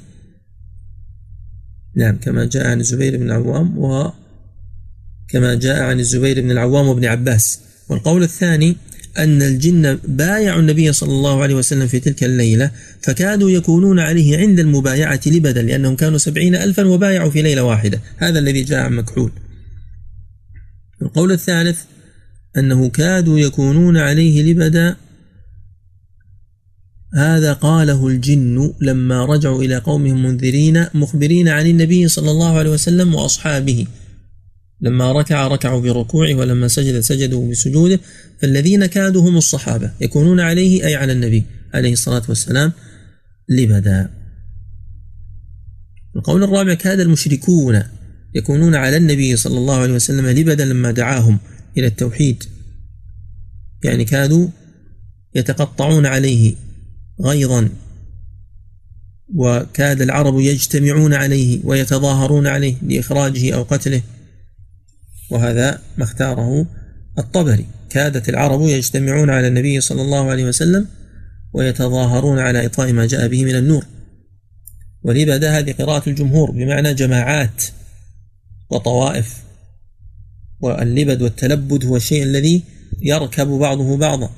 [1.95, 7.59] نعم كما جاء عن الزبير بن العوام وكما جاء عن الزبير بن العوام وابن عباس.
[7.89, 8.75] والقول الثاني
[9.17, 14.59] أن الجن بايعوا النبي صلى الله عليه وسلم في تلك الليلة فكادوا يكونون عليه عند
[14.59, 18.01] المبايعة لبدا لأنهم كانوا سبعين ألفا وبايعوا في ليلة واحدة.
[18.17, 19.31] هذا الذي جاء عن مكحول.
[21.01, 21.79] القول الثالث
[22.57, 24.95] أنه كادوا يكونون عليه لبدا.
[27.15, 33.15] هذا قاله الجن لما رجعوا إلى قومهم منذرين مخبرين عن النبي صلى الله عليه وسلم
[33.15, 33.85] وأصحابه.
[34.81, 37.99] لما ركع ركعوا بركوعه ولما سجد سجدوا بسجوده
[38.39, 42.71] فالذين كادوا هم الصحابة يكونون عليه أي على النبي عليه الصلاة والسلام
[43.49, 44.09] لبدا.
[46.15, 47.83] القول الرابع كاد المشركون
[48.35, 51.39] يكونون على النبي صلى الله عليه وسلم لبدا لما دعاهم
[51.77, 52.43] إلى التوحيد.
[53.83, 54.47] يعني كادوا
[55.35, 56.55] يتقطعون عليه
[57.21, 57.69] غيظا
[59.35, 64.01] وكاد العرب يجتمعون عليه ويتظاهرون عليه لإخراجه أو قتله.
[65.31, 66.65] وهذا ما اختاره
[67.19, 67.65] الطبري.
[67.89, 70.87] كادت العرب يجتمعون على النبي صلى الله عليه وسلم
[71.53, 73.85] ويتظاهرون على إطاء ما جاء به من النور.
[75.03, 77.63] ولبدا هذه قراءة الجمهور بمعنى جماعات
[78.69, 79.43] وطوائف
[80.59, 82.63] واللبد والتلبد هو الشيء الذي
[83.01, 84.29] يركب بعضه بعضا.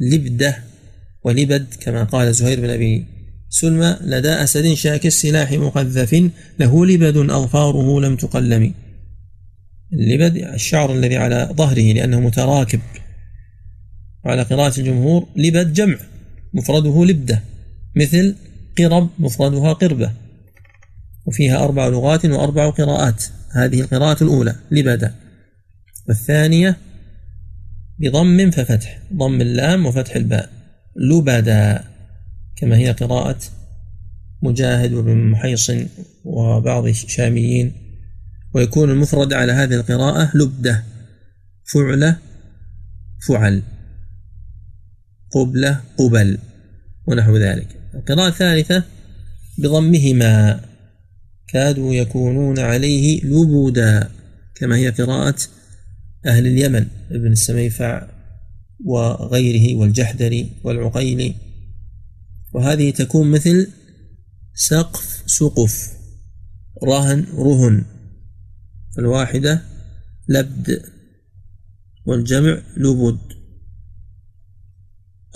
[0.00, 0.58] لبدة
[1.24, 3.06] ولبد كما قال زهير بن أبي
[3.50, 6.30] سلمى لدى أسد شاك السلاح مقذف
[6.60, 8.74] له لبد أظفاره لم تقلم
[9.92, 12.80] اللبد الشعر الذي على ظهره لأنه متراكب.
[14.24, 15.98] وعلى قراءة الجمهور لبد جمع
[16.54, 17.42] مفرده لبدة
[17.96, 18.36] مثل
[18.78, 20.12] قرب مفردها قربة.
[21.26, 25.14] وفيها أربع لغات وأربع قراءات هذه القراءة الأولى لبدة
[26.08, 26.76] والثانية
[27.98, 30.50] بضم ففتح ضم اللام وفتح الباء.
[30.96, 31.84] لبدا
[32.56, 33.38] كما هي قراءة
[34.42, 35.86] مجاهد وابن محيصن
[36.24, 37.87] وبعض الشاميين.
[38.54, 40.84] ويكون المفرد على هذه القراءة لبدة
[41.72, 42.18] فعلة
[43.28, 43.62] فعل
[45.30, 46.38] قبلة قبل
[47.06, 47.68] ونحو ذلك.
[47.94, 48.84] القراءة الثالثة
[49.58, 50.60] بضمهما
[51.48, 54.10] كادوا يكونون عليه لبودا
[54.54, 55.36] كما هي قراءة
[56.26, 58.08] أهل اليمن ابن السميفع
[58.84, 61.34] وغيره والجحدري والعقيلي.
[62.54, 63.68] وهذه تكون مثل
[64.54, 65.92] سقف سقف
[66.84, 67.84] رهن رهن.
[68.98, 69.62] الواحدة
[70.28, 70.82] لبد
[72.06, 73.18] والجمع لبد.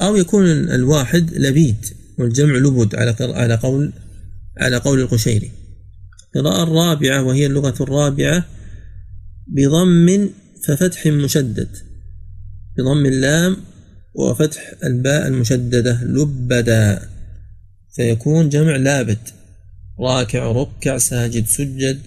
[0.01, 1.87] أو يكون الواحد لبيد
[2.19, 3.93] والجمع لبد على على قول
[4.59, 5.51] على قول القشيري.
[6.37, 8.45] القراءة الرابعة وهي اللغة الرابعة
[9.47, 10.31] بضم
[10.67, 11.77] ففتح مشدد.
[12.79, 13.57] بضم اللام
[14.15, 17.09] وفتح الباء المشددة لبدا.
[17.95, 19.29] فيكون جمع لابد.
[20.01, 22.01] راكع ركع ساجد سجد.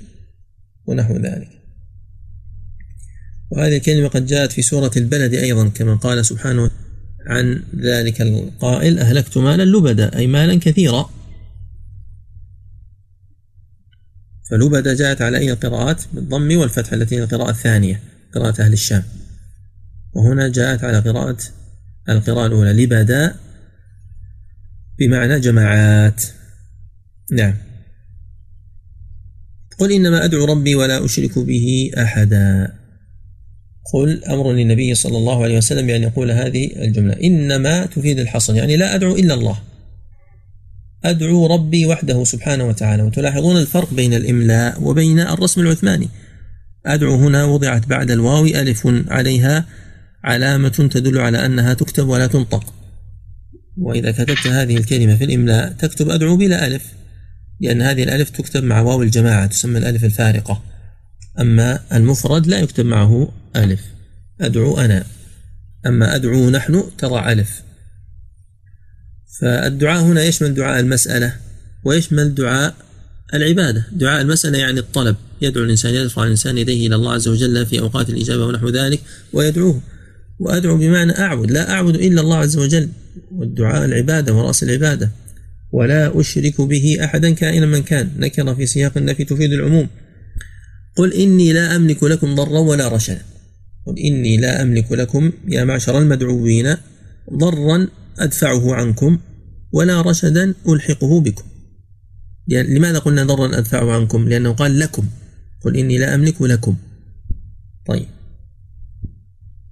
[0.87, 1.49] ونحو ذلك.
[3.51, 6.71] وهذه الكلمة قد جاءت في سورة البلد أيضا كما قال سبحانه
[7.27, 11.09] عن ذلك القائل أهلكت مالا لبدا أي مالا كثيرا.
[14.51, 18.01] فلبدا جاءت على أي القراءات بالضم والفتح التي هي القراءة الثانية
[18.33, 19.03] قراءة أهل الشام.
[20.13, 21.37] وهنا جاءت على قراءة
[22.09, 23.35] القراءة الأولى لبدا
[24.99, 26.23] بمعنى جماعات.
[27.31, 27.53] نعم.
[29.77, 32.73] قل إنما أدعو ربي ولا أشرك به أحدا.
[33.93, 37.13] قل أمر للنبي صلى الله عليه وسلم بأن يقول هذه الجملة.
[37.23, 39.59] إنما تفيد الحصر يعني لا أدعو إلا الله.
[41.05, 43.03] أدعو ربي وحده سبحانه وتعالى.
[43.03, 46.09] وتلاحظون الفرق بين الإملاء وبين الرسم العثماني.
[46.85, 49.65] أدعو هنا وضعت بعد الواو ألف عليها
[50.23, 52.73] علامة تدل على أنها تكتب ولا تنطق.
[53.77, 56.83] وإذا كتبت هذه الكلمة في الإملاء تكتب أدعو بلا ألف.
[57.61, 60.63] لأن هذه الألف تكتب مع واو الجماعة تسمى الألف الفارقة.
[61.39, 63.81] أما المفرد لا يكتب معه ألف.
[64.41, 65.05] أدعو أنا.
[65.85, 67.61] أما أدعو نحن تضع ألف.
[69.41, 71.33] فالدعاء هنا يشمل دعاء المسألة
[71.83, 72.75] ويشمل دعاء
[73.33, 73.85] العبادة.
[73.91, 75.15] دعاء المسألة يعني الطلب.
[75.41, 78.99] يدعو الإنسان يرفع الإنسان يديه إلى الله عز وجل في أوقات الإجابة ونحو ذلك
[79.33, 79.81] ويدعوه.
[80.39, 81.51] وأدعو بمعنى أعبد.
[81.51, 82.89] لا أعبد إلا الله عز وجل.
[83.31, 85.11] والدعاء العبادة ورأس العبادة.
[85.71, 88.11] ولا أشرك به أحدا كائنا من كان.
[88.17, 89.87] نكر في سياق النفي تفيد العموم.
[90.95, 93.21] قل إني لا أملك لكم ضرا ولا رشدا.
[93.85, 96.75] قل إني لا أملك لكم يا معشر المدعوين
[97.33, 97.87] ضرا
[98.19, 99.19] أدفعه عنكم
[99.71, 101.43] ولا رشدا ألحقه بكم.
[102.47, 105.05] يعني لماذا قلنا ضرا أدفعه عنكم؟ لأنه قال لكم.
[105.61, 106.75] قل إني لا أملك لكم.
[107.87, 108.14] طيب.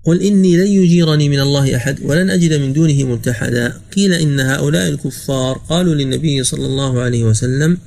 [0.06, 3.82] قل إني لن يجيرني من الله أحد ولن أجد من دونه ملتحدا.
[3.96, 7.78] قيل إن هؤلاء الكفار قالوا للنبي صلى الله عليه وسلم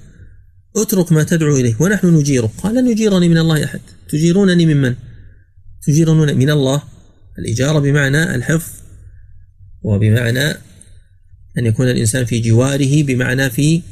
[0.77, 3.81] اترك ما تدعو إليه ونحن نجيرك قال لن يجيرني من الله أحد.
[4.09, 4.95] تجيرونني ممن
[5.87, 6.83] تجيرون من الله.
[7.39, 8.73] الإجارة بمعنى الحفظ
[9.83, 10.51] وبمعنى
[11.59, 13.83] أن يكون الإنسان في جواره بمعنى في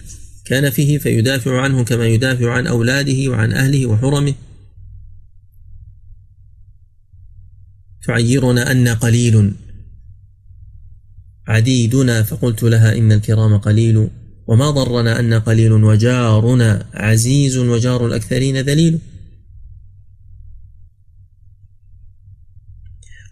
[0.45, 4.35] كان فيه فيدافع عنه كما يدافع عن أولاده وعن أهله وحرمه.
[8.07, 9.53] تعيرنا أن قليل.
[11.49, 14.09] عديدنا فقلت لها إن الكرام قليل.
[14.47, 18.99] وما ضرنا أن قليل وجارنا عزيز وجار الأكثرين ذليل.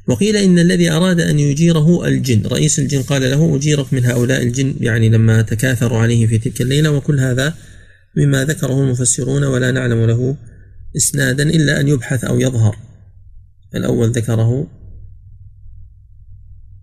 [0.08, 2.46] وقيل إن الذي أراد أن يجيره الجن.
[2.46, 6.90] رئيس الجن قال له أجيرك من هؤلاء الجن يعني لما تكاثروا عليه في تلك الليلة
[6.90, 7.54] وكل هذا
[8.16, 10.37] مما ذكره المفسرون ولا نعلم له
[10.96, 12.91] إسنادا إلا أن يبحث أو يظهر.
[13.74, 14.66] الأول ذكره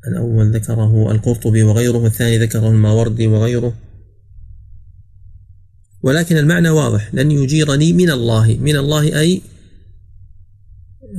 [0.07, 3.73] الأول ذكره القرطبي وغيره والثاني ذكره الماوردي وغيره.
[6.01, 9.41] ولكن المعنى واضح لن يجيرني من الله من الله أي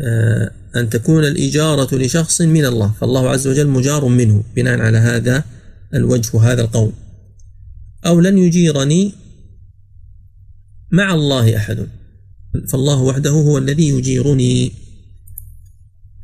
[0.03, 2.93] آه، أن تكون الإجارة لشخص من الله.
[3.01, 5.45] فالله عز وجل مجار منه بناء على هذا
[5.95, 6.93] الوجه وهذا القول.
[8.07, 9.13] أو لن يجيرني
[10.93, 11.87] مع الله أحد.
[12.69, 14.73] فالله وحده هو الذي يجيرني.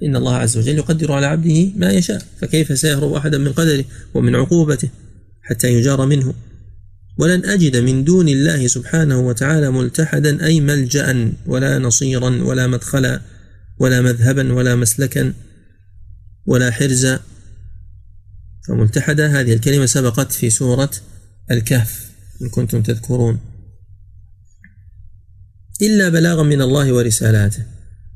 [0.03, 3.85] إن الله عز وجل يقدر على عبده ما يشاء فكيف سيهرب أحدا من قدره
[4.15, 4.89] ومن عقوبته
[5.43, 6.35] حتى يجار منه؟
[7.19, 13.21] ولن أجد من دون الله سبحانه وتعالى ملتحدا أي ملجأ ولا نصيرا ولا مدخلا
[13.79, 15.33] ولا مذهبا ولا مسلكا
[16.47, 17.21] ولا حرزا.
[18.69, 20.91] فملتحدة هذه الكلمة سبقت في سورة
[21.51, 22.11] الكهف
[22.43, 23.41] إن كنتم تذكرون.
[25.83, 27.63] إلا بلاغا من الله ورسالاته.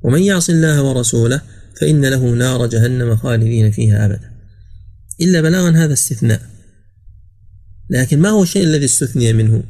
[0.03, 1.43] ومن يعص الله ورسوله
[1.77, 4.31] فإن له نار جهنم خالدين فيها أبدا.
[5.21, 6.41] إلا بلاغا هذا استثناء.
[7.91, 9.63] لكن ما هو الشيء الذي استثني منه؟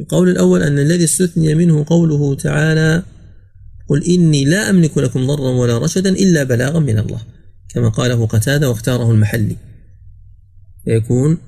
[0.00, 3.02] القول الأول أن الذي استثني منه قوله تعالى
[3.88, 7.20] قل إني لا أملك لكم ضرا ولا رشدا إلا بلاغا من الله.
[7.74, 9.56] كما قاله قتادة واختاره المحلي.
[10.84, 11.38] فيكون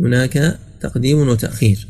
[0.00, 1.86] هناك تقديم وتأخير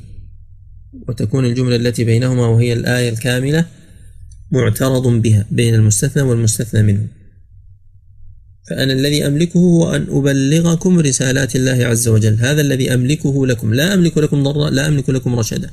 [1.08, 3.66] وتكون الجملة التي بينهما وهي الآية الكاملة
[4.52, 7.06] معترض بها بين المستثنى والمستثنى منه.
[8.70, 12.34] فأنا الذي أملكه هو أن أبلغكم رسالات الله عز وجل.
[12.34, 13.74] هذا الذي أملكه لكم.
[13.74, 15.70] لا أملك لكم ضرا لا أملك لكم رشدا.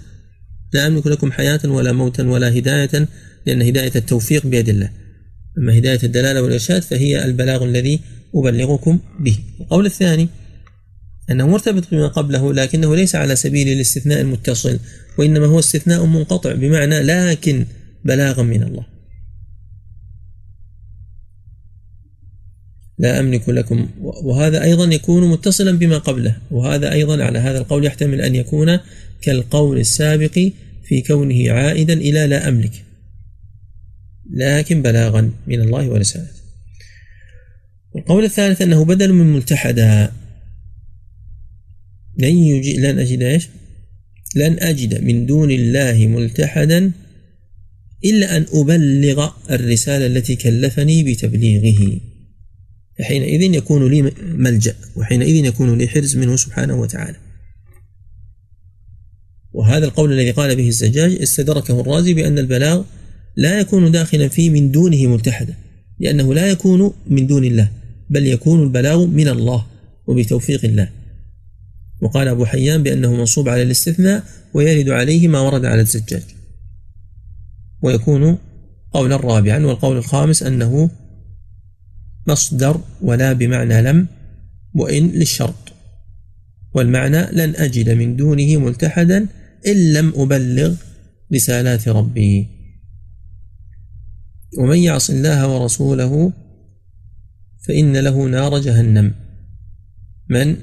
[0.73, 3.07] لا أملك لكم حياة ولا موتا ولا هداية
[3.45, 4.89] لأن هداية التوفيق بيد الله.
[5.57, 7.99] أما هداية الدلالة والإرشاد فهي البلاغ الذي
[8.35, 9.37] أبلغكم به.
[9.61, 10.27] القول الثاني
[11.31, 14.79] أنه مرتبط بما قبله لكنه ليس على سبيل الاستثناء المتصل
[15.17, 17.65] وإنما هو استثناء منقطع بمعنى لكن
[18.05, 18.85] بلاغا من الله.
[22.97, 28.21] لا أملك لكم وهذا أيضا يكون متصلا بما قبله وهذا أيضا على هذا القول يحتمل
[28.21, 28.79] أن يكون
[29.21, 30.51] كالقول السابق
[30.83, 32.83] في كونه عائدا إلى لا أملك.
[34.33, 36.43] لكن بلاغا من الله ورسالته
[37.95, 40.11] القول الثالث أنه بدل من ملتحدا.
[42.17, 43.49] لن يجي لن أجد إيش؟
[44.35, 46.91] لن أجد من دون الله ملتحدا
[48.05, 51.99] إلا أن أبلغ الرسالة التي كلفني بتبليغه.
[52.99, 57.17] فحينئذ يكون لي ملجأ وحينئذ يكون لي حرز منه سبحانه وتعالى.
[59.53, 62.83] وهذا القول الذي قال به الزجاج استدركه الرازي بأن البلاغ
[63.35, 65.55] لا يكون داخلا فيه من دونه ملتحدا
[65.99, 67.71] لأنه لا يكون من دون الله
[68.09, 69.65] بل يكون البلاغ من الله
[70.07, 70.89] وبتوفيق الله.
[72.01, 74.23] وقال أبو حيان بأنه منصوب على الاستثناء
[74.53, 76.23] ويرد عليه ما ورد على الزجاج.
[77.83, 78.37] ويكون
[78.91, 80.89] قولا رابعا والقول الخامس أنه
[82.27, 84.07] مصدر ولا بمعنى لم
[84.75, 85.73] وإن للشرط.
[86.75, 89.27] والمعنى لن أجد من دونه ملتحدا
[89.67, 90.75] إن لم أبلغ
[91.33, 92.47] رسالات ربي.
[94.59, 96.33] ومن يعص الله ورسوله
[97.67, 99.13] فإن له نار جهنم.
[100.29, 100.57] من؟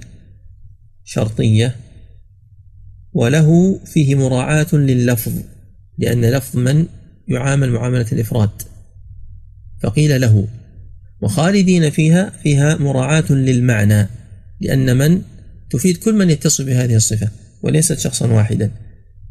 [1.04, 1.76] شرطية.
[3.12, 5.32] وله فيه مراعاة لللفظ
[5.98, 6.86] لأن لفظ من؟
[7.30, 8.50] يعامل معاملة الإفراد.
[9.82, 10.48] فقيل له
[11.20, 14.08] وخالدين فيها فيها مراعاة للمعنى
[14.60, 15.22] لأن من
[15.70, 17.28] تفيد كل من يتصف بهذه الصفة
[17.62, 18.70] وليست شخصا واحدا.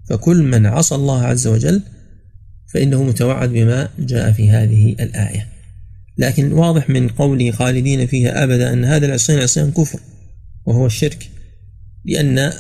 [0.10, 1.82] فكل من عصى الله عز وجل
[2.74, 5.48] فإنه متوعد بما جاء في هذه الآية.
[6.18, 10.00] لكن واضح من قوله خالدين فيها أبدا أن هذا العصيان عصيان كفر
[10.66, 11.30] وهو الشرك
[12.06, 12.54] لأن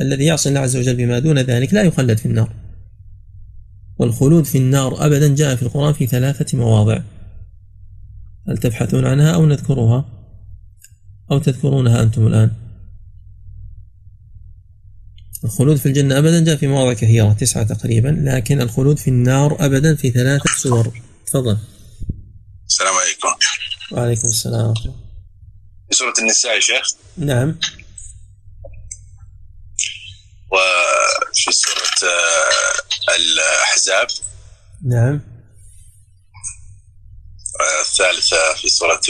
[0.00, 2.54] الذي يعصي الله عز وجل بما دون ذلك لا يخلد في النار.
[4.00, 7.02] والخلود في النار أبدا جاء في القرآن في ثلاثة مواضع.
[8.48, 10.04] هل تبحثون عنها أو نذكرها؟
[11.30, 12.50] أو تذكرونها أنتم الآن؟
[15.44, 19.94] الخلود في الجنة أبدا جاء في مواضع كثيرة تسعة تقريبا لكن الخلود في النار أبدا
[19.94, 21.00] في ثلاثة سور.
[21.26, 21.58] تفضل.
[22.68, 23.28] السلام عليكم.
[23.92, 24.74] وعليكم السلام.
[25.90, 26.86] في سورة النساء يا شيخ؟
[27.16, 27.56] نعم.
[30.52, 34.06] وفي سورة آه، الأحزاب.
[34.84, 35.20] نعم.
[37.80, 39.00] الثالثة في سورة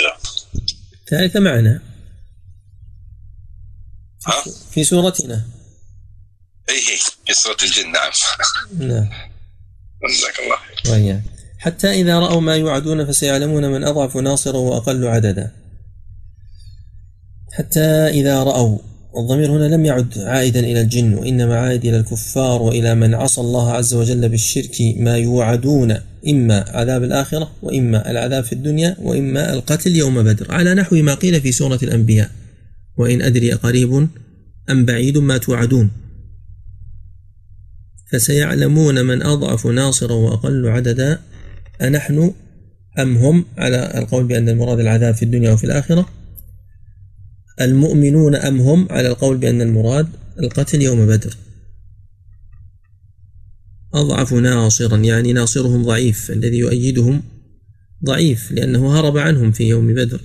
[1.10, 1.82] ثالثة معنا.
[4.26, 5.46] ها؟ في سورتنا
[6.68, 8.10] إيه في سورة الجن نعم.
[8.78, 9.08] نعم.
[10.10, 11.20] جزاك الله خير.
[11.58, 15.56] حتى إذا رأوا ما يوعدون فسيعلمون من أضعف ناصرا وأقل عددا.
[17.52, 18.78] حتى إذا رأوا
[19.16, 23.72] الضمير هنا لم يعد عائدا إلى الجن وإنما عائد إلى الكفار وإلى من عصى الله
[23.72, 25.96] عز وجل بالشرك ما يوعدون
[26.28, 30.52] إما عذاب الآخرة وإما العذاب في الدنيا وإما القتل يوم بدر.
[30.52, 32.30] على نحو ما قيل في سورة الأنبياء.
[32.96, 34.08] وإن أدري أقريب
[34.70, 35.90] أم بعيد ما توعدون.
[38.12, 41.18] فسيعلمون من أضعف ناصرا وأقل عددا
[41.82, 42.32] أنحن
[42.98, 46.08] أم هم على القول بأن المراد العذاب في الدنيا وفي الآخرة.
[47.60, 50.08] المؤمنون أم هم؟ على القول بأن المراد
[50.42, 51.36] القتل يوم بدر.
[53.94, 57.22] أضعف ناصرا يعني ناصرهم ضعيف الذي يؤيدهم
[58.04, 60.20] ضعيف لأنه هرب عنهم في يوم بدر.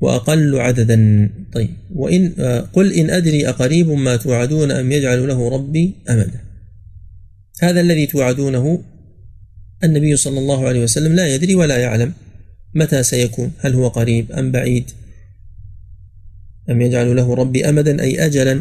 [0.00, 1.30] وأقل عددا.
[1.52, 2.32] طيب وإن
[2.72, 6.40] قل إن أدري أقريب ما توعدون أم يجعل له ربي أمدا.
[7.60, 8.84] هذا الذي توعدونه
[9.84, 12.12] النبي صلى الله عليه وسلم لا يدري ولا يعلم.
[12.74, 14.90] متى سيكون؟ هل هو قريب أم بعيد؟
[16.70, 18.60] أم يجعل له ربي أمدا أي أجلا؟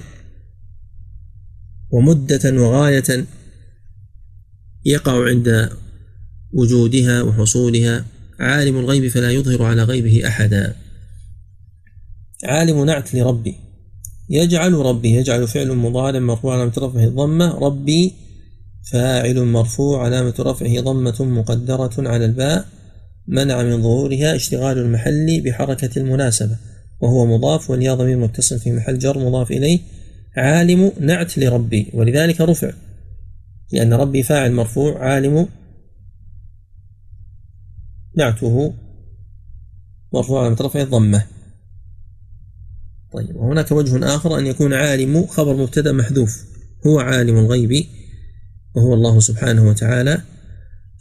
[1.91, 3.25] ومدة وغاية
[4.85, 5.69] يقع عند
[6.53, 8.05] وجودها وحصولها
[8.39, 10.75] عالم الغيب فلا يظهر على غيبه أحدا.
[12.43, 13.55] عالم نعت لربي.
[14.29, 18.13] يجعل ربي يجعل فعل مضارع مرفوع على رفعه الضمة ربي
[18.91, 22.80] فاعل مرفوع علامة رفعه ضمة مقدرة على الباء.
[23.27, 26.57] منع من ظهورها اشتغال المحل بحركة المناسبة
[27.01, 29.79] وهو مضاف والياء ضمير متصل في محل جر مضاف إليه
[30.37, 32.71] عالم نعت لربي ولذلك رفع
[33.71, 35.47] لأن ربي فاعل مرفوع عالم
[38.17, 38.73] نعته
[40.13, 41.25] مرفوع على رفعه الضمة.
[43.13, 46.45] طيب وهناك وجه آخر أن يكون عالم خبر مبتدأ محذوف
[46.87, 47.85] هو عالم الغيب
[48.75, 50.21] وهو الله سبحانه وتعالى.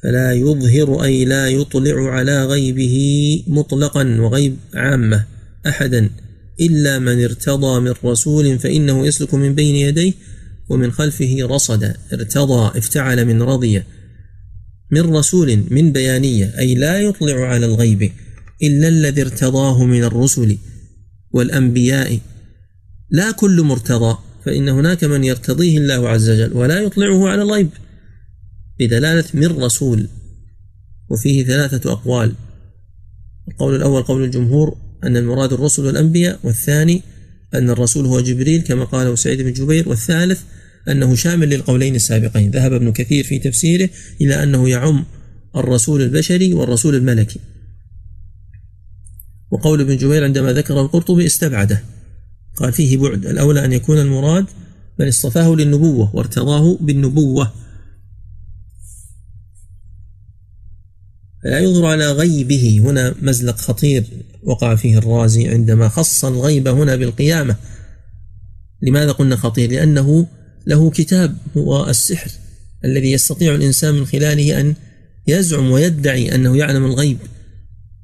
[0.02, 2.96] فلا يظهر أي لا يطلع على غيبه
[3.46, 5.24] مطلقا وغيب عامة
[5.66, 6.10] أحدا
[6.60, 10.12] إلا من ارتضى من رسول فإنه يسلك من بين يديه
[10.68, 13.82] ومن خلفه رصدا ارتضى افتعل من رضي
[14.90, 18.10] من رسول من بيانية أي لا يطلع على الغيب
[18.62, 20.58] إلا الذي ارتضاه من الرسل
[21.32, 22.18] والأنبياء.
[23.10, 27.68] لا كل مرتضى فإن هناك من يرتضيه الله عز وجل ولا يطلعه على الغيب.
[28.80, 30.08] بدلالة من رسول
[31.08, 32.32] وفيه ثلاثة أقوال.
[33.48, 37.02] القول الأول قول الجمهور أن المراد الرسل والأنبياء والثاني
[37.54, 40.42] أن الرسول هو جبريل كما قاله سعيد بن جبير والثالث
[40.88, 42.50] أنه شامل للقولين السابقين.
[42.50, 45.04] ذهب ابن كثير في تفسيره إلى أنه يعم
[45.56, 47.40] الرسول البشري والرسول الملكي.
[49.50, 51.82] وقول ابن جبير عندما ذكره القرطبي استبعده.
[52.56, 54.46] قال فيه بعد الأولى أن يكون المراد
[54.98, 57.52] من اصطفاه للنبوة وارتضاه بالنبوة.
[61.44, 62.80] فلا يظهر على غيبه.
[62.82, 64.04] هنا مزلق خطير
[64.42, 67.56] وقع فيه الرازي عندما خص الغيب هنا بالقيامة.
[68.82, 70.26] لماذا قلنا خطير؟ لأنه
[70.66, 72.30] له كتاب هو السحر
[72.84, 74.74] الذي يستطيع الإنسان من خلاله أن
[75.26, 77.18] يزعم ويدعي أنه يعلم الغيب.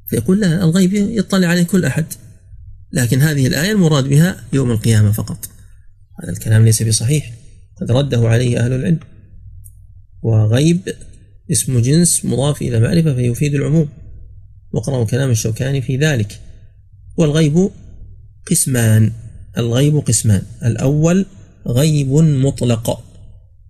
[0.09, 2.05] فيقول لا الغيب يطلع عليه كل أحد.
[2.93, 5.49] لكن هذه الآية المراد بها يوم القيامة فقط.
[6.23, 7.33] هذا الكلام ليس بصحيح.
[7.81, 8.99] قد رده عليه أهل العلم.
[10.23, 10.81] وغيب
[11.53, 13.89] اسم جنس مضاف إلى معرفة فيفيد العموم.
[14.73, 16.41] واقرأوا كلام الشوكاني في ذلك.
[17.17, 17.71] والغيب
[18.51, 19.13] قسمان.
[19.59, 20.43] الغيب قسمان.
[20.65, 21.27] الأول
[21.67, 23.01] غيب مطلق.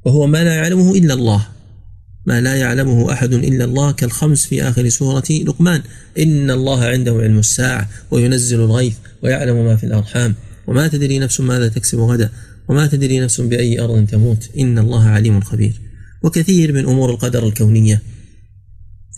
[0.05, 1.47] وهو ما لا يعلمه إلا الله.
[2.27, 5.83] ما لا يعلمه أحد إلا الله كالخمس في آخر سورة لقمان.
[6.19, 10.35] إن الله عنده علم الساعة وينزل الغيث ويعلم ما في الأرحام.
[10.67, 12.31] وما تدري نفس ماذا تكسب غدا.
[12.69, 14.51] وما تدري نفس بأي أرض تموت.
[14.59, 15.86] إن الله عليم خبير.
[16.27, 18.03] وكثير من أمور القدر الكونية.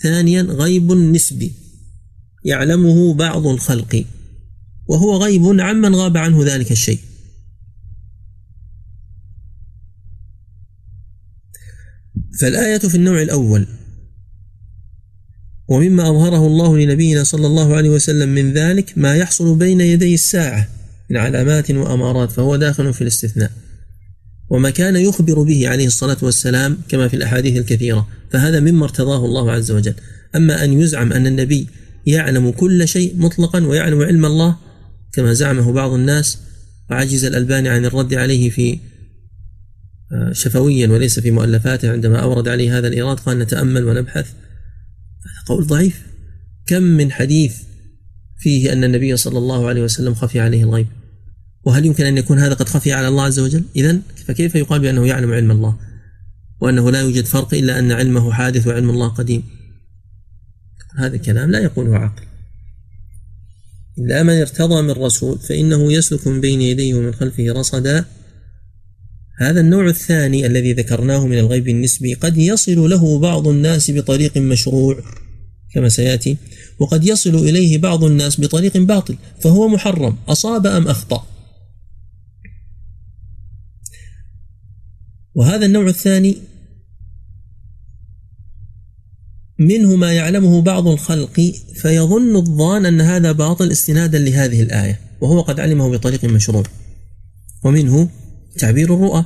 [0.02, 1.52] ثانيا غيب نسبي
[2.44, 4.04] يعلمه بعض الخلق.
[4.86, 6.98] وهو غيب عمن غاب عنه ذلك الشيء.
[12.40, 13.66] فالآية في النوع الأول.
[15.68, 20.68] ومما أظهره الله لنبينا صلى الله عليه وسلم من ذلك ما يحصل بين يدي الساعة
[21.10, 23.67] من علامات وأمارات فهو داخل في الاستثناء.
[24.50, 29.52] وما كان يخبر به عليه الصلاة والسلام كما في الأحاديث الكثيرة فهذا مما ارتضاه الله
[29.52, 29.94] عز وجل.
[30.36, 31.68] أما أن يزعم أن النبي
[32.06, 34.56] يعلم كل شيء مطلقا ويعلم علم الله
[35.12, 36.38] كما زعمه بعض الناس
[36.90, 38.78] وعجز الألباني عن الرد عليه في
[40.12, 44.26] آه، شفويا وليس في مؤلفاته عندما أورد عليه هذا الإيراد قال نتأمل ونبحث.
[44.26, 46.02] هذا قول ضعيف.
[46.66, 47.56] كم من حديث
[48.38, 50.86] فيه أن النبي صلى الله عليه وسلم خفي عليه الغيب؟
[51.68, 55.06] وهل يمكن أن يكون هذا قد خفي على الله عز وجل؟ إذا فكيف يقال بأنه
[55.06, 55.76] يعلم علم الله
[56.60, 59.42] وأنه لا يوجد فرق إلا أن علمه حادث وعلم الله قديم؟
[60.96, 62.22] هذا الكلام لا يقوله عقل.
[63.98, 68.04] إلا من ارتضى من رسول فإنه يسلك من بين يديه ومن خلفه رصدا.
[69.38, 75.02] هذا النوع الثاني الذي ذكرناه من الغيب النسبي قد يصل له بعض الناس بطريق مشروع
[75.74, 76.36] كما سيأتي
[76.78, 81.37] وقد يصل إليه بعض الناس بطريق باطل فهو محرم أصاب أم أخطأ.
[85.38, 86.36] وهذا النوع الثاني
[89.58, 95.60] منه ما يعلمه بعض الخلق فيظن الظان أن هذا باطل استنادا لهذه الآية وهو قد
[95.60, 96.62] علمه بطريق مشروع.
[97.64, 98.10] ومنه
[98.58, 99.24] تعبير الرؤى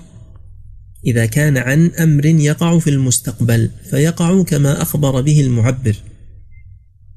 [1.07, 5.97] إذا كان عن أمر يقع في المستقبل فيقع كما أخبر به المعبر.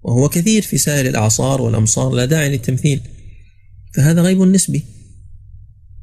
[0.04, 3.02] وهو كثير في سائر الأعصار والأمصار لا داعي للتمثيل.
[3.93, 4.84] فهذا غيب نسبي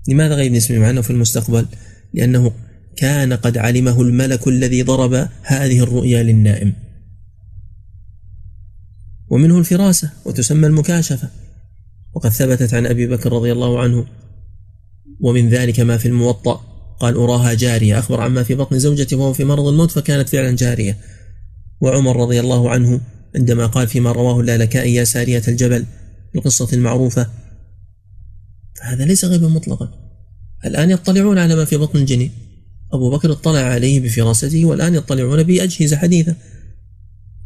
[0.09, 1.67] لماذا غيب نسبي مع أنه في المستقبل
[2.15, 2.53] لأنه
[2.97, 6.73] كان قد علمه الملك الذي ضرب هذه الرؤيا للنائم.
[9.29, 11.29] ومنه الفراسة وتسمى المكاشفة.
[12.15, 14.07] وقد ثبتت عن أبي بكر رضي الله عنه.
[15.21, 16.55] ومن ذلك ما في الموطأ.
[17.01, 17.99] قال أراها جارية.
[17.99, 20.99] أخبر عما في بطن زوجته وهو في مرض الموت فكانت فعلا جارية.
[21.81, 23.01] وعمر رضي الله عنه
[23.37, 25.87] عندما قال فيما رواه اللالكائي يا سارية الجبل
[26.35, 27.27] القصة المعروفة.
[28.75, 29.89] فهذا ليس غيبا مطلقا.
[30.65, 32.42] الآن يطلعون على ما في بطن الجنين.
[32.93, 36.35] أبو بكر اطلع عليه بفراسته والآن يطلعون بأجهزة حديثة.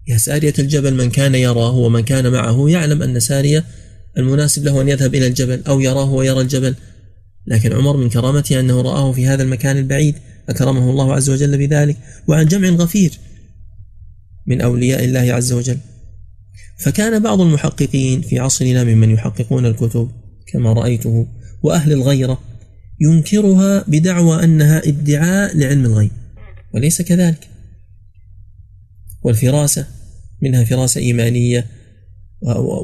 [0.09, 3.65] يا سارية الجبل من كان يراه ومن كان معه يعلم أن سارية
[4.19, 6.75] المناسب له أن يذهب إلى الجبل أو يراه ويرى الجبل.
[7.47, 10.15] لكن عمر من كرامته أنه رآه في هذا المكان البعيد.
[10.49, 11.97] أكرمه الله عز وجل بذلك
[12.29, 13.19] وعن جمع غفير
[14.47, 15.79] من أولياء الله عز وجل.
[16.79, 20.11] فكان بعض المحققين في عصرنا ممن يحققون الكتب
[20.47, 21.27] كما رأيته
[21.63, 22.41] وأهل الغيرة.
[23.01, 26.11] ينكرها بدعوى أنها ادعاء لعلم الغيب.
[26.75, 27.49] وليس كذلك.
[29.23, 29.87] والفراسة
[30.43, 31.67] منها فراسة إيمانية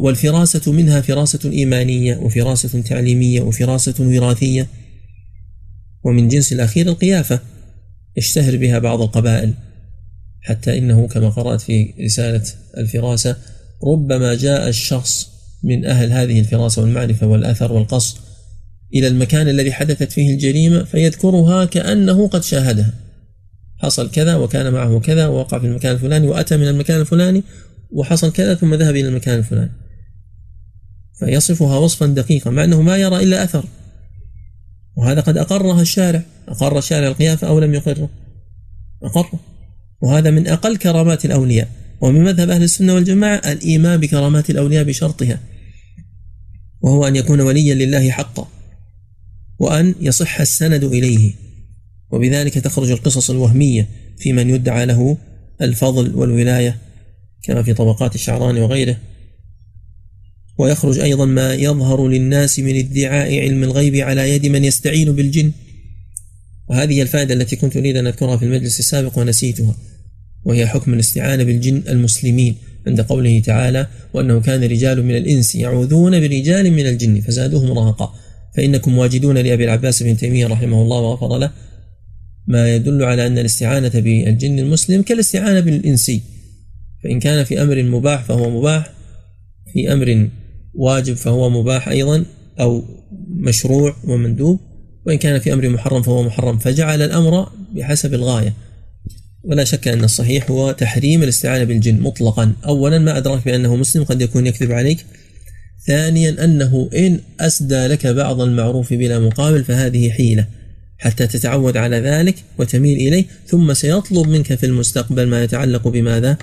[0.02, 4.66] والفراسة منها فراسة إيمانية وفراسة تعليمية وفراسة وراثية.
[6.04, 7.40] ومن جنس الأخير القيافة
[8.16, 9.54] يشتهر بها بعض القبائل.
[10.42, 12.42] حتى إنه كما قرأت في رسالة
[12.78, 13.36] الفراسة
[13.84, 15.28] ربما جاء الشخص
[15.62, 18.18] من أهل هذه الفراسة والمعرفة والأثر والقصد
[18.94, 22.94] إلى المكان الذي حدثت فيه الجريمة فيذكرها كأنه قد شاهدها.
[23.78, 27.42] حصل كذا وكان معه كذا ووقع في المكان الفلاني وأتى من المكان الفلاني
[27.90, 29.70] وحصل كذا ثم ذهب إلى المكان الفلاني.
[31.18, 33.64] فيصفها وصفا دقيقا مع أنه ما يرى إلا أثر.
[34.96, 36.22] وهذا قد أقرها الشارع.
[36.48, 38.10] أقر الشارع القيافة أو لم يقره؟
[39.02, 39.40] أقره.
[40.02, 41.68] وهذا من أقل كرامات الأولياء.
[42.00, 45.40] ومن مذهب أهل السنة والجماعة الإيمان بكرامات الأولياء بشرطها.
[46.80, 48.48] وهو أن يكون وليا لله حقا.
[49.62, 51.32] وأن يصح السند إليه.
[52.10, 53.88] وبذلك تخرج القصص الوهمية
[54.18, 55.16] في من يدعى له
[55.62, 56.78] الفضل والولاية
[57.42, 58.96] كما في طبقات الشعراني وغيره.
[60.58, 65.52] ويخرج أيضا ما يظهر للناس من ادعاء علم الغيب على يد من يستعين بالجن.
[66.68, 69.76] وهذه الفائدة التي كنت أريد أن أذكرها في المجلس السابق ونسيتها
[70.44, 72.56] وهي حكم الاستعانة بالجن المسلمين
[72.86, 78.14] عند قوله تعالى وأنه كان رجال من الإنس يعوذون برجال من الجن فزادوهم رهقا.
[78.56, 81.50] فإنكم واجدون لأبي العباس بن تيمية رحمه الله وغفر له
[82.46, 86.22] ما يدل على أن الاستعانة بالجن المسلم كالاستعانة بالإنسي
[87.04, 88.92] فإن كان في أمر مباح فهو مباح
[89.72, 90.28] في أمر
[90.74, 92.24] واجب فهو مباح أيضا
[92.60, 92.84] أو
[93.28, 94.60] مشروع ومندوب
[95.06, 96.58] وإن كان في أمر محرم فهو محرم.
[96.58, 98.54] فجعل الأمر بحسب الغاية.
[99.44, 102.52] ولا شك أن الصحيح هو تحريم الاستعانة بالجن مطلقا.
[102.64, 105.06] أولا ما أدراك بأنه مسلم قد يكون يكذب عليك.
[105.86, 110.46] ثانيا أنه إن أسدى لك بعض المعروف بلا مقابل فهذه حيلة
[110.98, 116.36] حتى تتعود على ذلك وتميل إليه ثم سيطلب منك في المستقبل ما يتعلق بماذا؟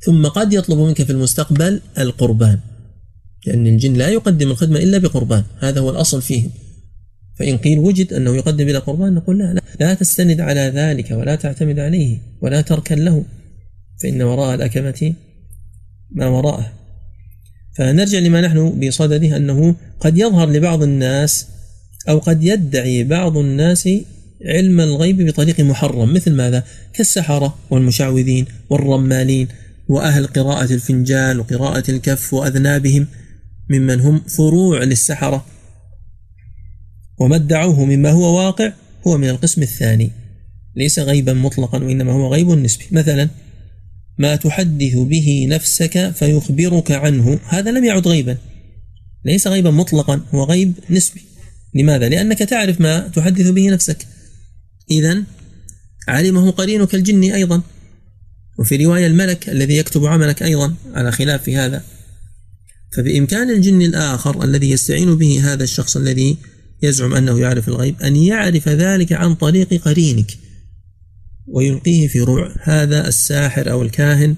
[0.00, 2.58] ثم قد يطلب منك في المستقبل القربان
[3.46, 6.50] لأن الجن لا يقدم الخدمة إلا بقربان هذا هو الأصل فيهم.
[7.38, 11.34] فإن قيل وجد أنه يقدم بلا قربان نقول لا لا لا تستند على ذلك ولا
[11.34, 13.24] تعتمد عليه ولا تركن له
[14.02, 15.14] فإن وراء الأكمة
[16.10, 16.79] ما وراءه.
[17.76, 21.46] فنرجع لما نحن بصدده أنه قد يظهر لبعض الناس
[22.08, 23.88] أو قد يدعي بعض الناس
[24.46, 26.64] علم الغيب بطريق محرم مثل ماذا؟
[26.94, 29.48] كالسحرة والمشعوذين والرمالين
[29.88, 33.06] وأهل قراءة الفنجال وقراءة الكف وأذنابهم
[33.70, 35.46] ممن هم فروع للسحرة
[37.18, 38.72] وما ادعوه مما هو واقع
[39.06, 40.10] هو من القسم الثاني
[40.76, 43.28] ليس غيبا مطلقا وإنما هو غيب نسبي مثلا
[44.20, 47.40] ما تحدث به نفسك فيخبرك عنه.
[47.48, 48.36] هذا لم يعد غيبا.
[49.24, 51.20] ليس غيبا مطلقا هو غيب نسبي.
[51.74, 54.06] لماذا؟ لأنك تعرف ما تحدث به نفسك.
[54.90, 55.22] إذا
[56.08, 57.62] علمه قرينك الجني أيضا.
[58.58, 61.84] وفي رواية الملك الذي يكتب عملك أيضا على خلاف هذا.
[62.96, 66.36] فبإمكان الجن الآخر الذي يستعين به هذا الشخص الذي
[66.82, 70.49] يزعم أنه يعرف الغيب أن يعرف ذلك عن طريق قرينك.
[71.50, 72.54] ويلقيه في روع.
[72.62, 74.36] هذا الساحر أو الكاهن.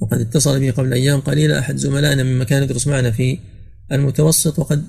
[0.00, 3.38] وقد اتصل بي قبل أيام قليلة أحد زملائنا مما كان يدرس معنا في
[3.92, 4.84] المتوسط وقد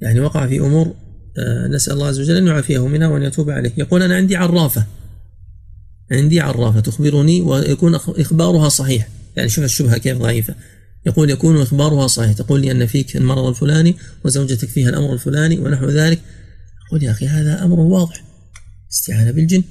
[0.00, 0.94] يعني وقع في أمور
[1.38, 3.72] آه، نسأل الله عز وجل أن يعافيه منها وأن يتوب عليه.
[3.76, 4.86] يقول أنا عندي عرافة.
[6.12, 9.08] عندي عرافة تخبرني ويكون إخبارها صحيح.
[9.36, 10.54] يعني شوف الشبهة كيف ضعيفة.
[11.06, 12.32] يقول يكون إخبارها صحيح.
[12.32, 16.20] تقول لي أن فيك المرض الفلاني وزوجتك فيها الأمر الفلاني ونحو ذلك.
[16.88, 18.29] أقول يا أخي هذا أمر واضح.
[18.92, 19.62] استعانة بالجن.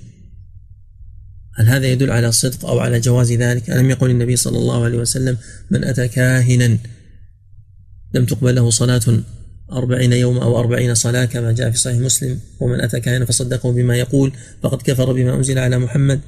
[1.55, 4.97] هل هذا يدل على صدق أو على جواز ذلك؟ ألم يقول النبي صلى الله عليه
[4.97, 5.37] وسلم
[5.71, 6.77] من أتى كاهنا
[8.13, 9.23] لم تقبل له صلاة
[9.71, 13.95] أربعين يوم أو أربعين صلاة كما جاء في صحيح مسلم ومن أتى كاهنا فصدقه بما
[13.95, 14.31] يقول
[14.63, 16.21] فقد كفر بما أنزل على محمد.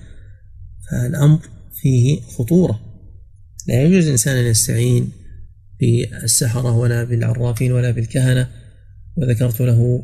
[0.92, 1.40] فالأمر
[1.82, 2.80] فيه خطورة.
[3.68, 5.12] لا يجوز الإنسان أن يستعين
[5.80, 8.48] بالسحرة ولا بالعرافين ولا بالكهنة.
[9.18, 10.04] وذكرت له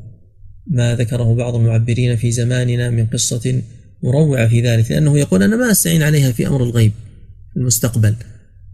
[0.69, 3.61] ما ذكره بعض المعبرين في زماننا من قصة
[4.03, 6.91] مروعة في ذلك لأنه يقول أنا ما أستعين عليها في أمر الغيب
[7.53, 8.15] في المستقبل.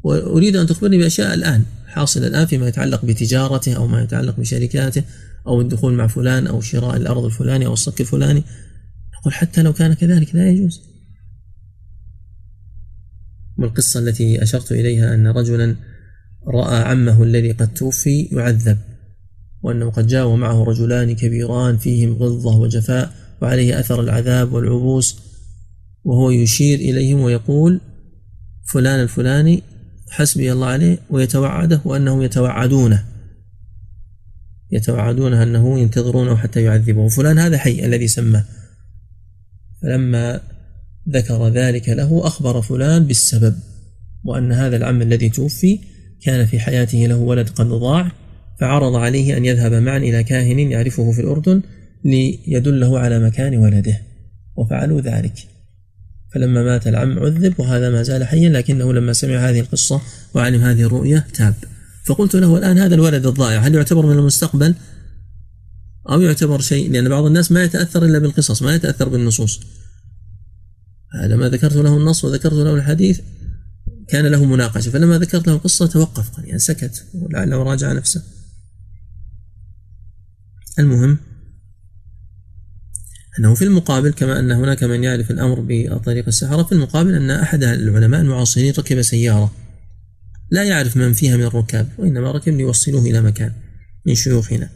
[0.04, 5.04] وأريد أن تخبرني بأشياء الآن حاصل الآن فيما يتعلق بتجارته أو ما يتعلق بشركاته
[5.48, 8.44] أو الدخول مع فلان أو شراء الأرض الفلاني أو الصك الفلاني.
[9.20, 10.82] نقول حتى لو كان كذلك لا يجوز.
[13.58, 15.76] والقصة التي أشرت إليها أن رجلا
[16.48, 18.78] رأى عمه الذي قد توفي يعذب.
[19.64, 25.20] وأنه قد جاء ومعه رجلان كبيران فيهم غلظة وجفاء وعليه أثر العذاب والعبوس
[26.04, 27.82] وهو يشير إليهم ويقول
[28.74, 29.64] فلان الفلاني
[30.10, 33.04] حسبي الله عليه ويتوعده وأنهم يتوعدونه
[34.72, 38.44] يتوعدونه أنه ينتظرونه حتى يعذبه فلان هذا حي الذي سماه
[39.82, 40.42] فلما
[41.10, 43.56] ذكر ذلك له أخبر فلان بالسبب
[44.24, 45.80] وأن هذا العم الذي توفي
[46.22, 48.12] كان في حياته له ولد قد ضاع
[48.64, 51.62] فعرض عليه أن يذهب معا إلى كاهن يعرفه في الأردن
[52.06, 54.02] ليدله على مكان ولده.
[54.56, 55.34] وفعلوا ذلك.
[56.34, 60.02] فلما مات العم عذب وهذا ما زال حيا لكنه لما سمع هذه القصة
[60.34, 61.54] وعلم هذه الرؤية تاب.
[62.06, 64.76] فقلت له الآن هذا الولد الضائع هل يعتبر من المستقبل؟
[66.10, 69.60] أو يعتبر شيء؟ لأن بعض الناس ما يتأثر إلا بالقصص ما يتأثر بالنصوص.
[71.24, 73.20] هذا ما ذكرت له النص وذكرت له الحديث.
[74.08, 74.92] كان له مناقشة.
[74.92, 78.24] فلما ذكرت له القصة توقف يعني سكت ولعله راجع نفسه.
[80.80, 81.18] المهم
[83.40, 87.64] أنه في المقابل كما أن هناك من يعرف الأمر بطريق السحرة في المقابل أن أحد
[87.64, 89.52] العلماء المعاصرين ركب سيارة.
[90.52, 93.52] لا يعرف من فيها من الركاب وإنما ركب ليوصلوه إلى مكان
[94.06, 94.70] من شيوخنا.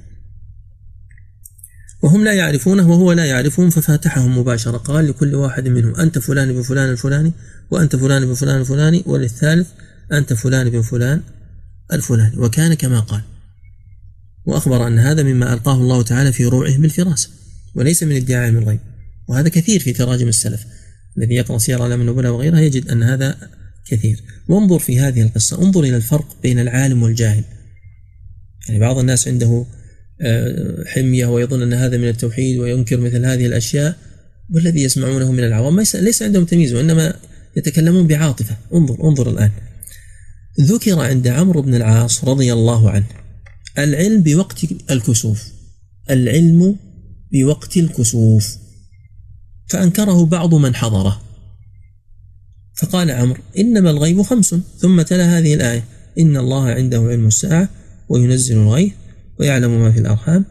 [2.04, 4.78] وهم لا يعرفونه وهو لا يعرفهم ففاتحهم مباشرة.
[4.78, 7.34] قال لكل واحد منهم أنت فلان بن فلان الفلاني
[7.72, 9.68] وأنت فلان بن فلان الفلاني وللثالث
[10.12, 11.22] أنت فلان بن فلان
[11.94, 12.38] الفلاني.
[12.38, 13.22] وكان كما قال.
[14.48, 17.30] وأخبر أن هذا مما ألقاه الله تعالى في روعه بالفراسة
[17.76, 18.80] وليس من ادعاء علم الغيب
[19.28, 20.66] وهذا كثير في تراجم السلف.
[21.18, 23.38] الذي يقرأ سير علام النبلاء وغيرها يجد أن هذا
[23.88, 24.24] كثير.
[24.48, 27.44] وانظر في هذه القصة انظر إلى الفرق بين العالم والجاهل.
[28.68, 29.66] يعني بعض الناس عنده
[30.22, 33.96] آه، حمية ويظن أن هذا من التوحيد وينكر مثل هذه الأشياء.
[34.54, 37.14] والذي يسمعونه من العوام ليس عندهم تمييز وإنما
[37.58, 38.58] يتكلمون بعاطفة.
[38.74, 39.52] انظر انظر الآن.
[40.62, 43.27] ذكر عند عمرو بن العاص رضي الله عنه
[43.78, 45.52] العلم بوقت الكسوف.
[46.10, 46.76] العلم
[47.32, 48.58] بوقت الكسوف.
[49.70, 51.22] فأنكره بعض من حضره.
[52.76, 54.56] فقال عمرو إنما الغيب خمس.
[54.78, 55.84] ثم تلا هذه الآية.
[56.20, 57.70] إن الله عنده علم الساعة
[58.10, 58.94] وينزل الغيث
[59.40, 60.46] ويعلم ما في الأرحام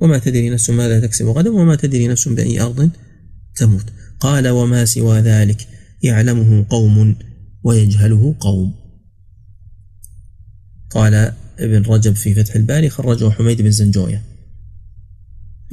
[0.00, 2.90] وما تدري نفس ماذا تكسب غدا وما تدري نفس بأي أرض
[3.56, 3.84] تموت.
[4.20, 5.68] قال وما سوى ذلك.
[6.02, 7.16] يعلمه قوم
[7.64, 8.74] ويجهله قوم.
[10.90, 14.22] قال ابن رجب في فتح الباري خرجه حميد بن زنجوية.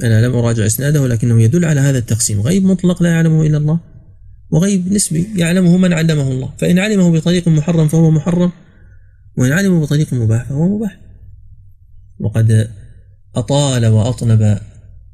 [0.02, 2.40] أنا لم أراجع إسناده لكنه يدل على هذا التقسيم.
[2.40, 3.80] غيب مطلق لا يعلمه إلا الله
[4.50, 6.52] وغيب نسبي يعلمه من علمه الله.
[6.58, 8.52] فإن علمه بطريق محرم فهو محرم
[9.38, 11.00] وإن علمه بطريق مباح فهو مباح.
[12.20, 12.70] وقد
[13.34, 14.58] أطال وأطنب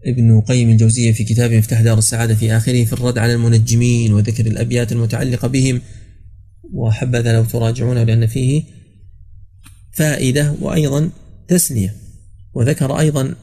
[0.07, 4.47] ابن قيم الجوزية في كتاب مفتاح دار السعادة في آخره في الرد على المنجمين وذكر
[4.47, 5.81] الأبيات المتعلقة بهم.
[6.73, 8.76] وحبذا لو تراجعونه لأن فيه
[9.97, 11.11] فائدة وأيضا
[11.49, 11.95] تسلية
[12.55, 13.35] وذكر أيضا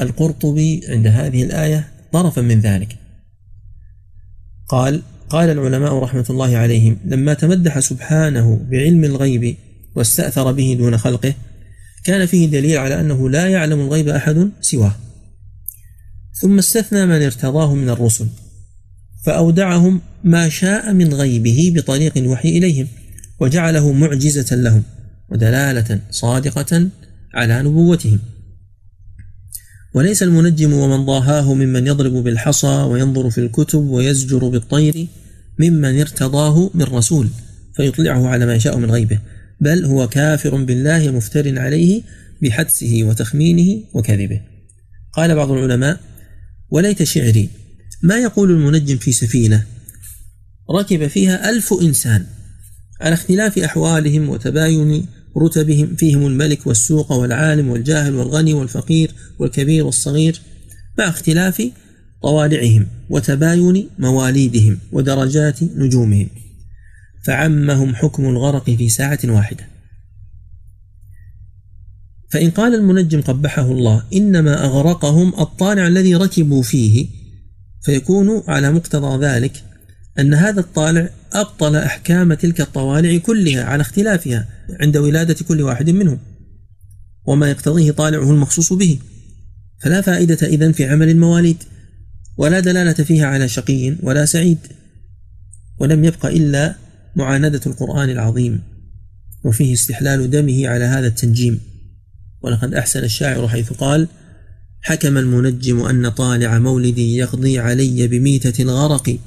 [0.00, 2.96] القرطبي عند هذه الآية طرفا من ذلك.
[4.68, 9.56] قال قال العلماء رحمة الله عليهم لما تمدح سبحانه بعلم الغيب
[9.94, 11.34] واستأثر به دون خلقه
[12.04, 14.96] كان فيه دليل على أنه لا يعلم الغيب أحد سواه.
[16.40, 18.28] ثم استثنى من ارتضاه من الرسل
[19.24, 22.88] فأودعهم ما شاء من غيبه بطريق الوحي إليهم
[23.40, 24.82] وجعله معجزة لهم.
[25.32, 26.88] ودلالة صادقة
[27.34, 28.18] على نبوتهم.
[29.94, 35.06] وليس المنجم ومن ضاهاه ممن يضرب بالحصى وينظر في الكتب ويزجر بالطير
[35.58, 37.28] ممن ارتضاه من رسول
[37.76, 39.18] فيطلعه على ما يشاء من غيبه
[39.60, 42.02] بل هو كافر بالله مفتر عليه
[42.42, 44.40] بحدسه وتخمينه وكذبه.
[45.12, 46.00] قال بعض العلماء
[46.70, 47.48] وليت شعري
[48.02, 49.64] ما يقول المنجم في سفينة؟
[50.70, 52.26] ركب فيها ألف إنسان
[53.00, 55.06] على اختلاف أحوالهم وتباين
[55.38, 60.40] رتبهم فيهم الملك والسوق والعالم والجاهل والغني والفقير والكبير والصغير
[60.98, 61.62] مع اختلاف
[62.22, 66.28] طوالعهم وتباين مواليدهم ودرجات نجومهم
[67.24, 69.68] فعمهم حكم الغرق في ساعة واحدة.
[72.30, 77.06] فإن قال المنجم قبحه الله إنما أغرقهم الطالع الذي ركبوا فيه
[77.82, 79.64] فيكون على مقتضى ذلك
[80.18, 84.48] أن هذا الطالع أبطل أحكام تلك الطوالع كلها على اختلافها
[84.80, 86.18] عند ولادة كل واحد منهم
[87.24, 88.98] وما يقتضيه طالعه المخصوص به.
[89.82, 91.56] فلا فائدة إذن في عمل المواليد
[92.36, 94.58] ولا دلالة فيها على شقي ولا سعيد
[95.78, 96.74] ولم يبق إلا
[97.16, 98.60] معاندة القرآن العظيم
[99.44, 101.60] وفيه استحلال دمه على هذا التنجيم.
[102.42, 104.08] ولقد أحسن الشاعر حيث قال
[104.82, 109.18] حكم المنجم أن طالع مولدي يقضي علي بميتة الغرق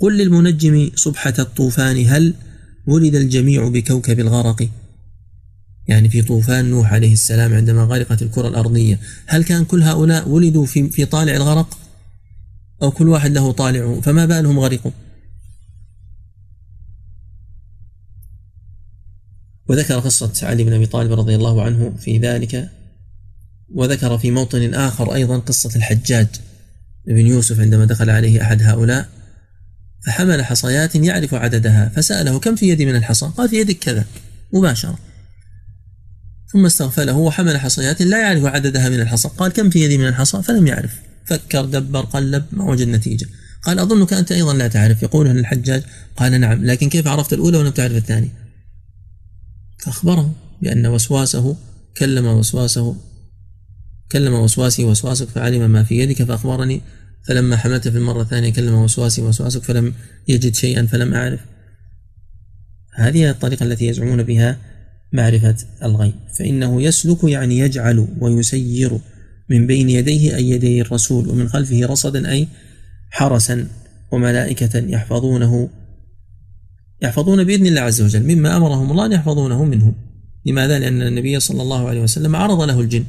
[0.00, 2.34] قل للمنجم صبحة الطوفان هل
[2.86, 4.68] ولد الجميع بكوكب الغرق؟
[5.88, 10.66] يعني في طوفان نوح عليه السلام عندما غرقت الكرة الأرضية هل كان كل هؤلاء ولدوا
[10.66, 11.78] في, في طالع الغرق؟
[12.82, 14.90] أو كل واحد له طالع فما بالهم غرقوا
[19.68, 22.70] وذكر قصة علي بن أبي طالب رضي الله عنه في ذلك
[23.74, 26.26] وذكر في موطن آخر أيضا قصة الحجاج
[27.06, 29.19] بن يوسف عندما دخل عليه أحد هؤلاء.
[30.06, 34.04] فحمل حصيات يعرف عددها فسأله كم في يدي من الحصى؟ قال في يدك كذا.
[34.52, 34.98] مباشرة.
[36.52, 39.28] ثم استغفله وحمل حصيات لا يعرف عددها من الحصى.
[39.38, 40.94] قال كم في يدي من الحصى؟ فلم يعرف.
[41.26, 43.26] فكر دبر قلب ما وجد نتيجة.
[43.62, 45.02] قال أظنك أنت أيضا لا تعرف.
[45.02, 45.82] يقول الحجاج.
[46.16, 48.40] قال نعم لكن كيف عرفت الأولى ولم تعرف الثانية؟
[49.78, 51.56] فأخبره بأن وسواسه
[51.96, 52.96] كلم وسواسه
[54.12, 56.80] كلم وسواسي وسواسك فعلم ما في يدك فأخبرني
[57.28, 59.94] فلما حملت في المرة الثانية كلم وسواسي وسواسك فلم
[60.28, 61.40] يجد شيئا فلم أعرف.
[62.94, 64.58] هذه الطريقة التي يزعمون بها
[65.12, 66.14] معرفة الغيب.
[66.38, 68.98] فإنه يسلك يعني يجعل ويسير
[69.50, 72.48] من بين يديه أي يدي الرسول ومن خلفه رصدا أي
[73.10, 73.66] حرسا
[74.12, 75.70] وملائكة يحفظونه
[77.02, 79.94] يحفظون بإذن الله عز وجل مما أمرهم الله أن يحفظونه منه.
[80.46, 83.04] لماذا؟ لأن النبي صلى الله عليه وسلم عرض له الجن.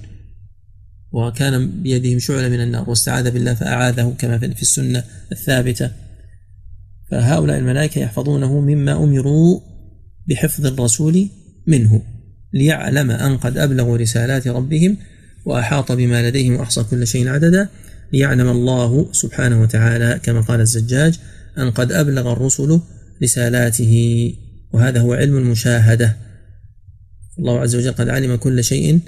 [1.11, 5.91] وكان بيدهم شعلة من النار واستعاذ بالله فأعاذه كما في السنة الثابتة.
[7.11, 9.59] فهؤلاء الملائكة يحفظونه مما أمروا
[10.27, 11.27] بحفظ الرسول
[11.67, 12.01] منه
[12.53, 14.97] ليعلم أن قد أبلغوا رسالات ربهم
[15.45, 17.69] وأحاط بما لديهم وأحصى كل شيء عددا.
[18.13, 21.19] ليعلم الله سبحانه وتعالى كما قال الزجاج
[21.57, 22.81] أن قد أبلغ الرسل
[23.23, 23.93] رسالاته
[24.73, 26.17] وهذا هو علم المشاهدة.
[27.39, 28.99] الله عز وجل قد علم كل شيء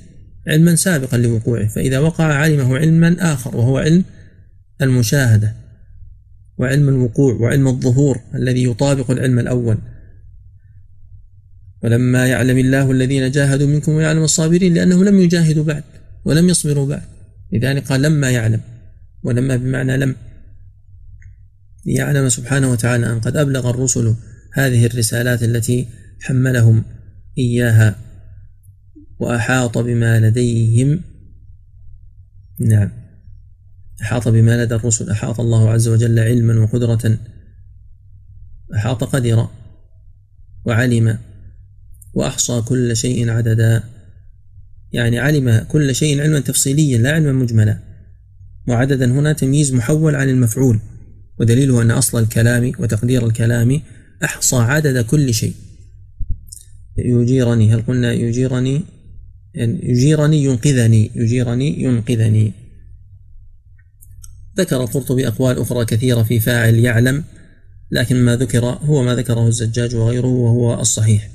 [0.48, 4.04] علما سابقا لوقوعه فإذا وقع علمه علما آخر وهو علم
[4.82, 5.54] المشاهدة
[6.58, 9.78] وعلم الوقوع وعلم الظهور الذي يطابق العلم الأول.
[11.84, 15.84] ولما يعلم الله الذين جاهدوا منكم ويعلم الصابرين لأنهم لم يجاهدوا بعد
[16.26, 17.02] ولم يصبروا بعد.
[17.54, 18.62] لذلك قال لما يعلم
[19.24, 20.16] ولما بمعنى لم.
[21.86, 24.16] ليعلم سبحانه وتعالى أن قد أبلغ الرسل
[24.54, 25.88] هذه الرسالات التي
[26.22, 26.84] حملهم
[27.38, 27.96] إياها.
[29.20, 31.02] وأحاط بما لديهم.
[32.60, 32.92] نعم.
[34.02, 35.10] أحاط بما لدى الرسل.
[35.10, 37.18] أحاط الله عز وجل علما وقدرة.
[38.76, 39.48] أحاط قدر
[40.66, 41.18] وعلم
[42.14, 43.84] وأحصى كل شيء عددا.
[44.92, 47.80] يعني علم كل شيء علما تفصيليا لا علما مجملا.
[48.68, 50.80] وعددا هنا تمييز محول عن المفعول
[51.40, 53.82] ودليله أن أصل الكلام وتقدير الكلام
[54.24, 55.54] أحصى عدد كل شيء.
[56.98, 58.82] يجيرني هل قلنا يجيرني؟
[59.54, 62.54] يعني يجيرني ينقذني يجيرني ينقذني.
[64.58, 67.24] ذكر القرطبي أقوال أخرى كثيرة في فاعل يعلم
[67.92, 71.30] لكن ما ذكر هو ما ذكره الزجاج وغيره وهو الصحيح.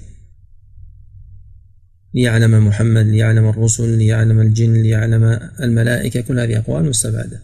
[2.14, 5.24] ليعلم محمد ليعلم الرسل ليعلم الجن ليعلم
[5.60, 7.42] الملائكة كل هذه أقوال مستبعدة.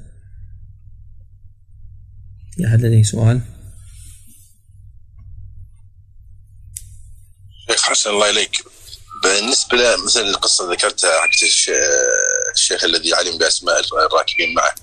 [2.56, 3.40] في أحد لديه سؤال؟
[7.68, 8.73] شيخ حسن الله إليك.
[9.24, 11.28] بالنسبة مثل القصة ذكرتها حق
[12.54, 14.74] الشيخ الذي علم بأسماء الراكبين معه.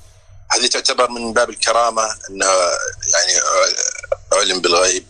[0.51, 2.45] هذه تعتبر من باب الكرامة أنه
[3.13, 3.39] يعني
[4.33, 5.03] علم بالغيب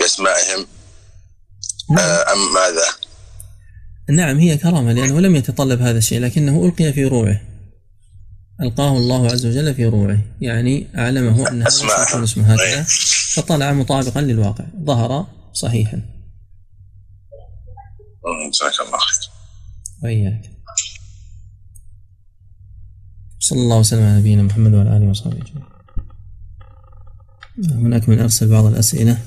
[0.00, 0.66] بأسمائهم.
[2.32, 2.84] أم ماذا؟
[4.08, 7.40] نعم هي كرامة لأنه لم يتطلب هذا الشيء لكنه ألقي في روعه.
[8.62, 10.18] ألقاه الله عز وجل في روعه.
[10.40, 12.86] يعني أعلمه أن هذا اسمه هكذا.
[13.34, 16.02] فطلع مطابقا للواقع ظهر صحيحا.
[18.52, 19.30] جزاك الله خير
[20.02, 20.50] وإياك.
[23.38, 25.66] صلى الله وسلم على نبينا محمد وعلى آله وصحبه أجمعين.
[27.70, 29.18] هناك من أرسل بعض الأسئلة.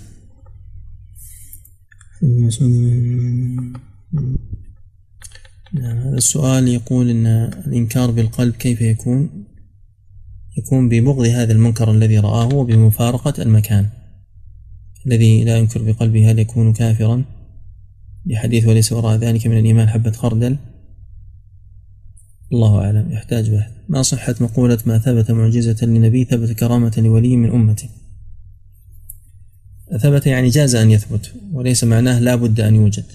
[5.73, 7.27] نعم هذا السؤال يقول أن
[7.67, 9.45] الإنكار بالقلب كيف يكون؟
[10.57, 13.89] يكون ببغض هذا المنكر الذي رآه وبمفارقة المكان.
[15.07, 17.34] الذي لا ينكر بقلبه هل يكون كافرا؟
[18.25, 20.57] لحديث وليس وراء ذلك من الإيمان حبة خردل.
[22.51, 23.71] الله أعلم يحتاج بحث.
[23.89, 27.89] ما صحة مقولة ما ثبت معجزة لنبي ثبت كرامة لولي من أمته
[30.01, 33.05] ثبت يعني جاز أن يثبت وليس معناه لا بد أن يوجد.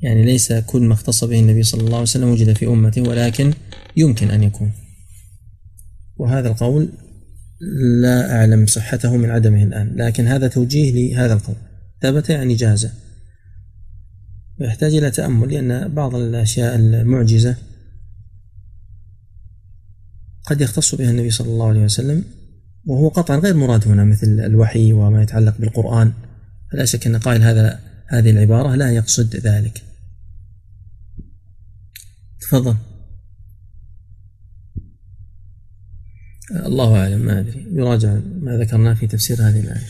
[0.00, 3.52] يعني ليس كل ما اختص به النبي صلى الله عليه وسلم وجد في أمته ولكن
[3.96, 4.72] يمكن أن يكون.
[6.16, 6.88] وهذا القول
[8.00, 11.56] لا أعلم صحته من عدمه الآن لكن هذا توجيه لهذا القول.
[12.02, 12.88] ثبت يعني جاز.
[14.60, 17.56] ويحتاج إلى تأمل لأن بعض الأشياء المعجزة
[20.46, 22.24] قد يختص بها النبي صلى الله عليه وسلم
[22.86, 26.12] وهو قطعا غير مراد هنا مثل الوحي وما يتعلق بالقرآن.
[26.72, 29.82] فلا شك أن قائل هذا هذه العبارة لا يقصد ذلك.
[32.40, 32.76] تفضل.
[36.50, 37.66] الله أعلم ما أدري.
[37.72, 39.86] يراجع ما ذكرناه في تفسير هذه الآية.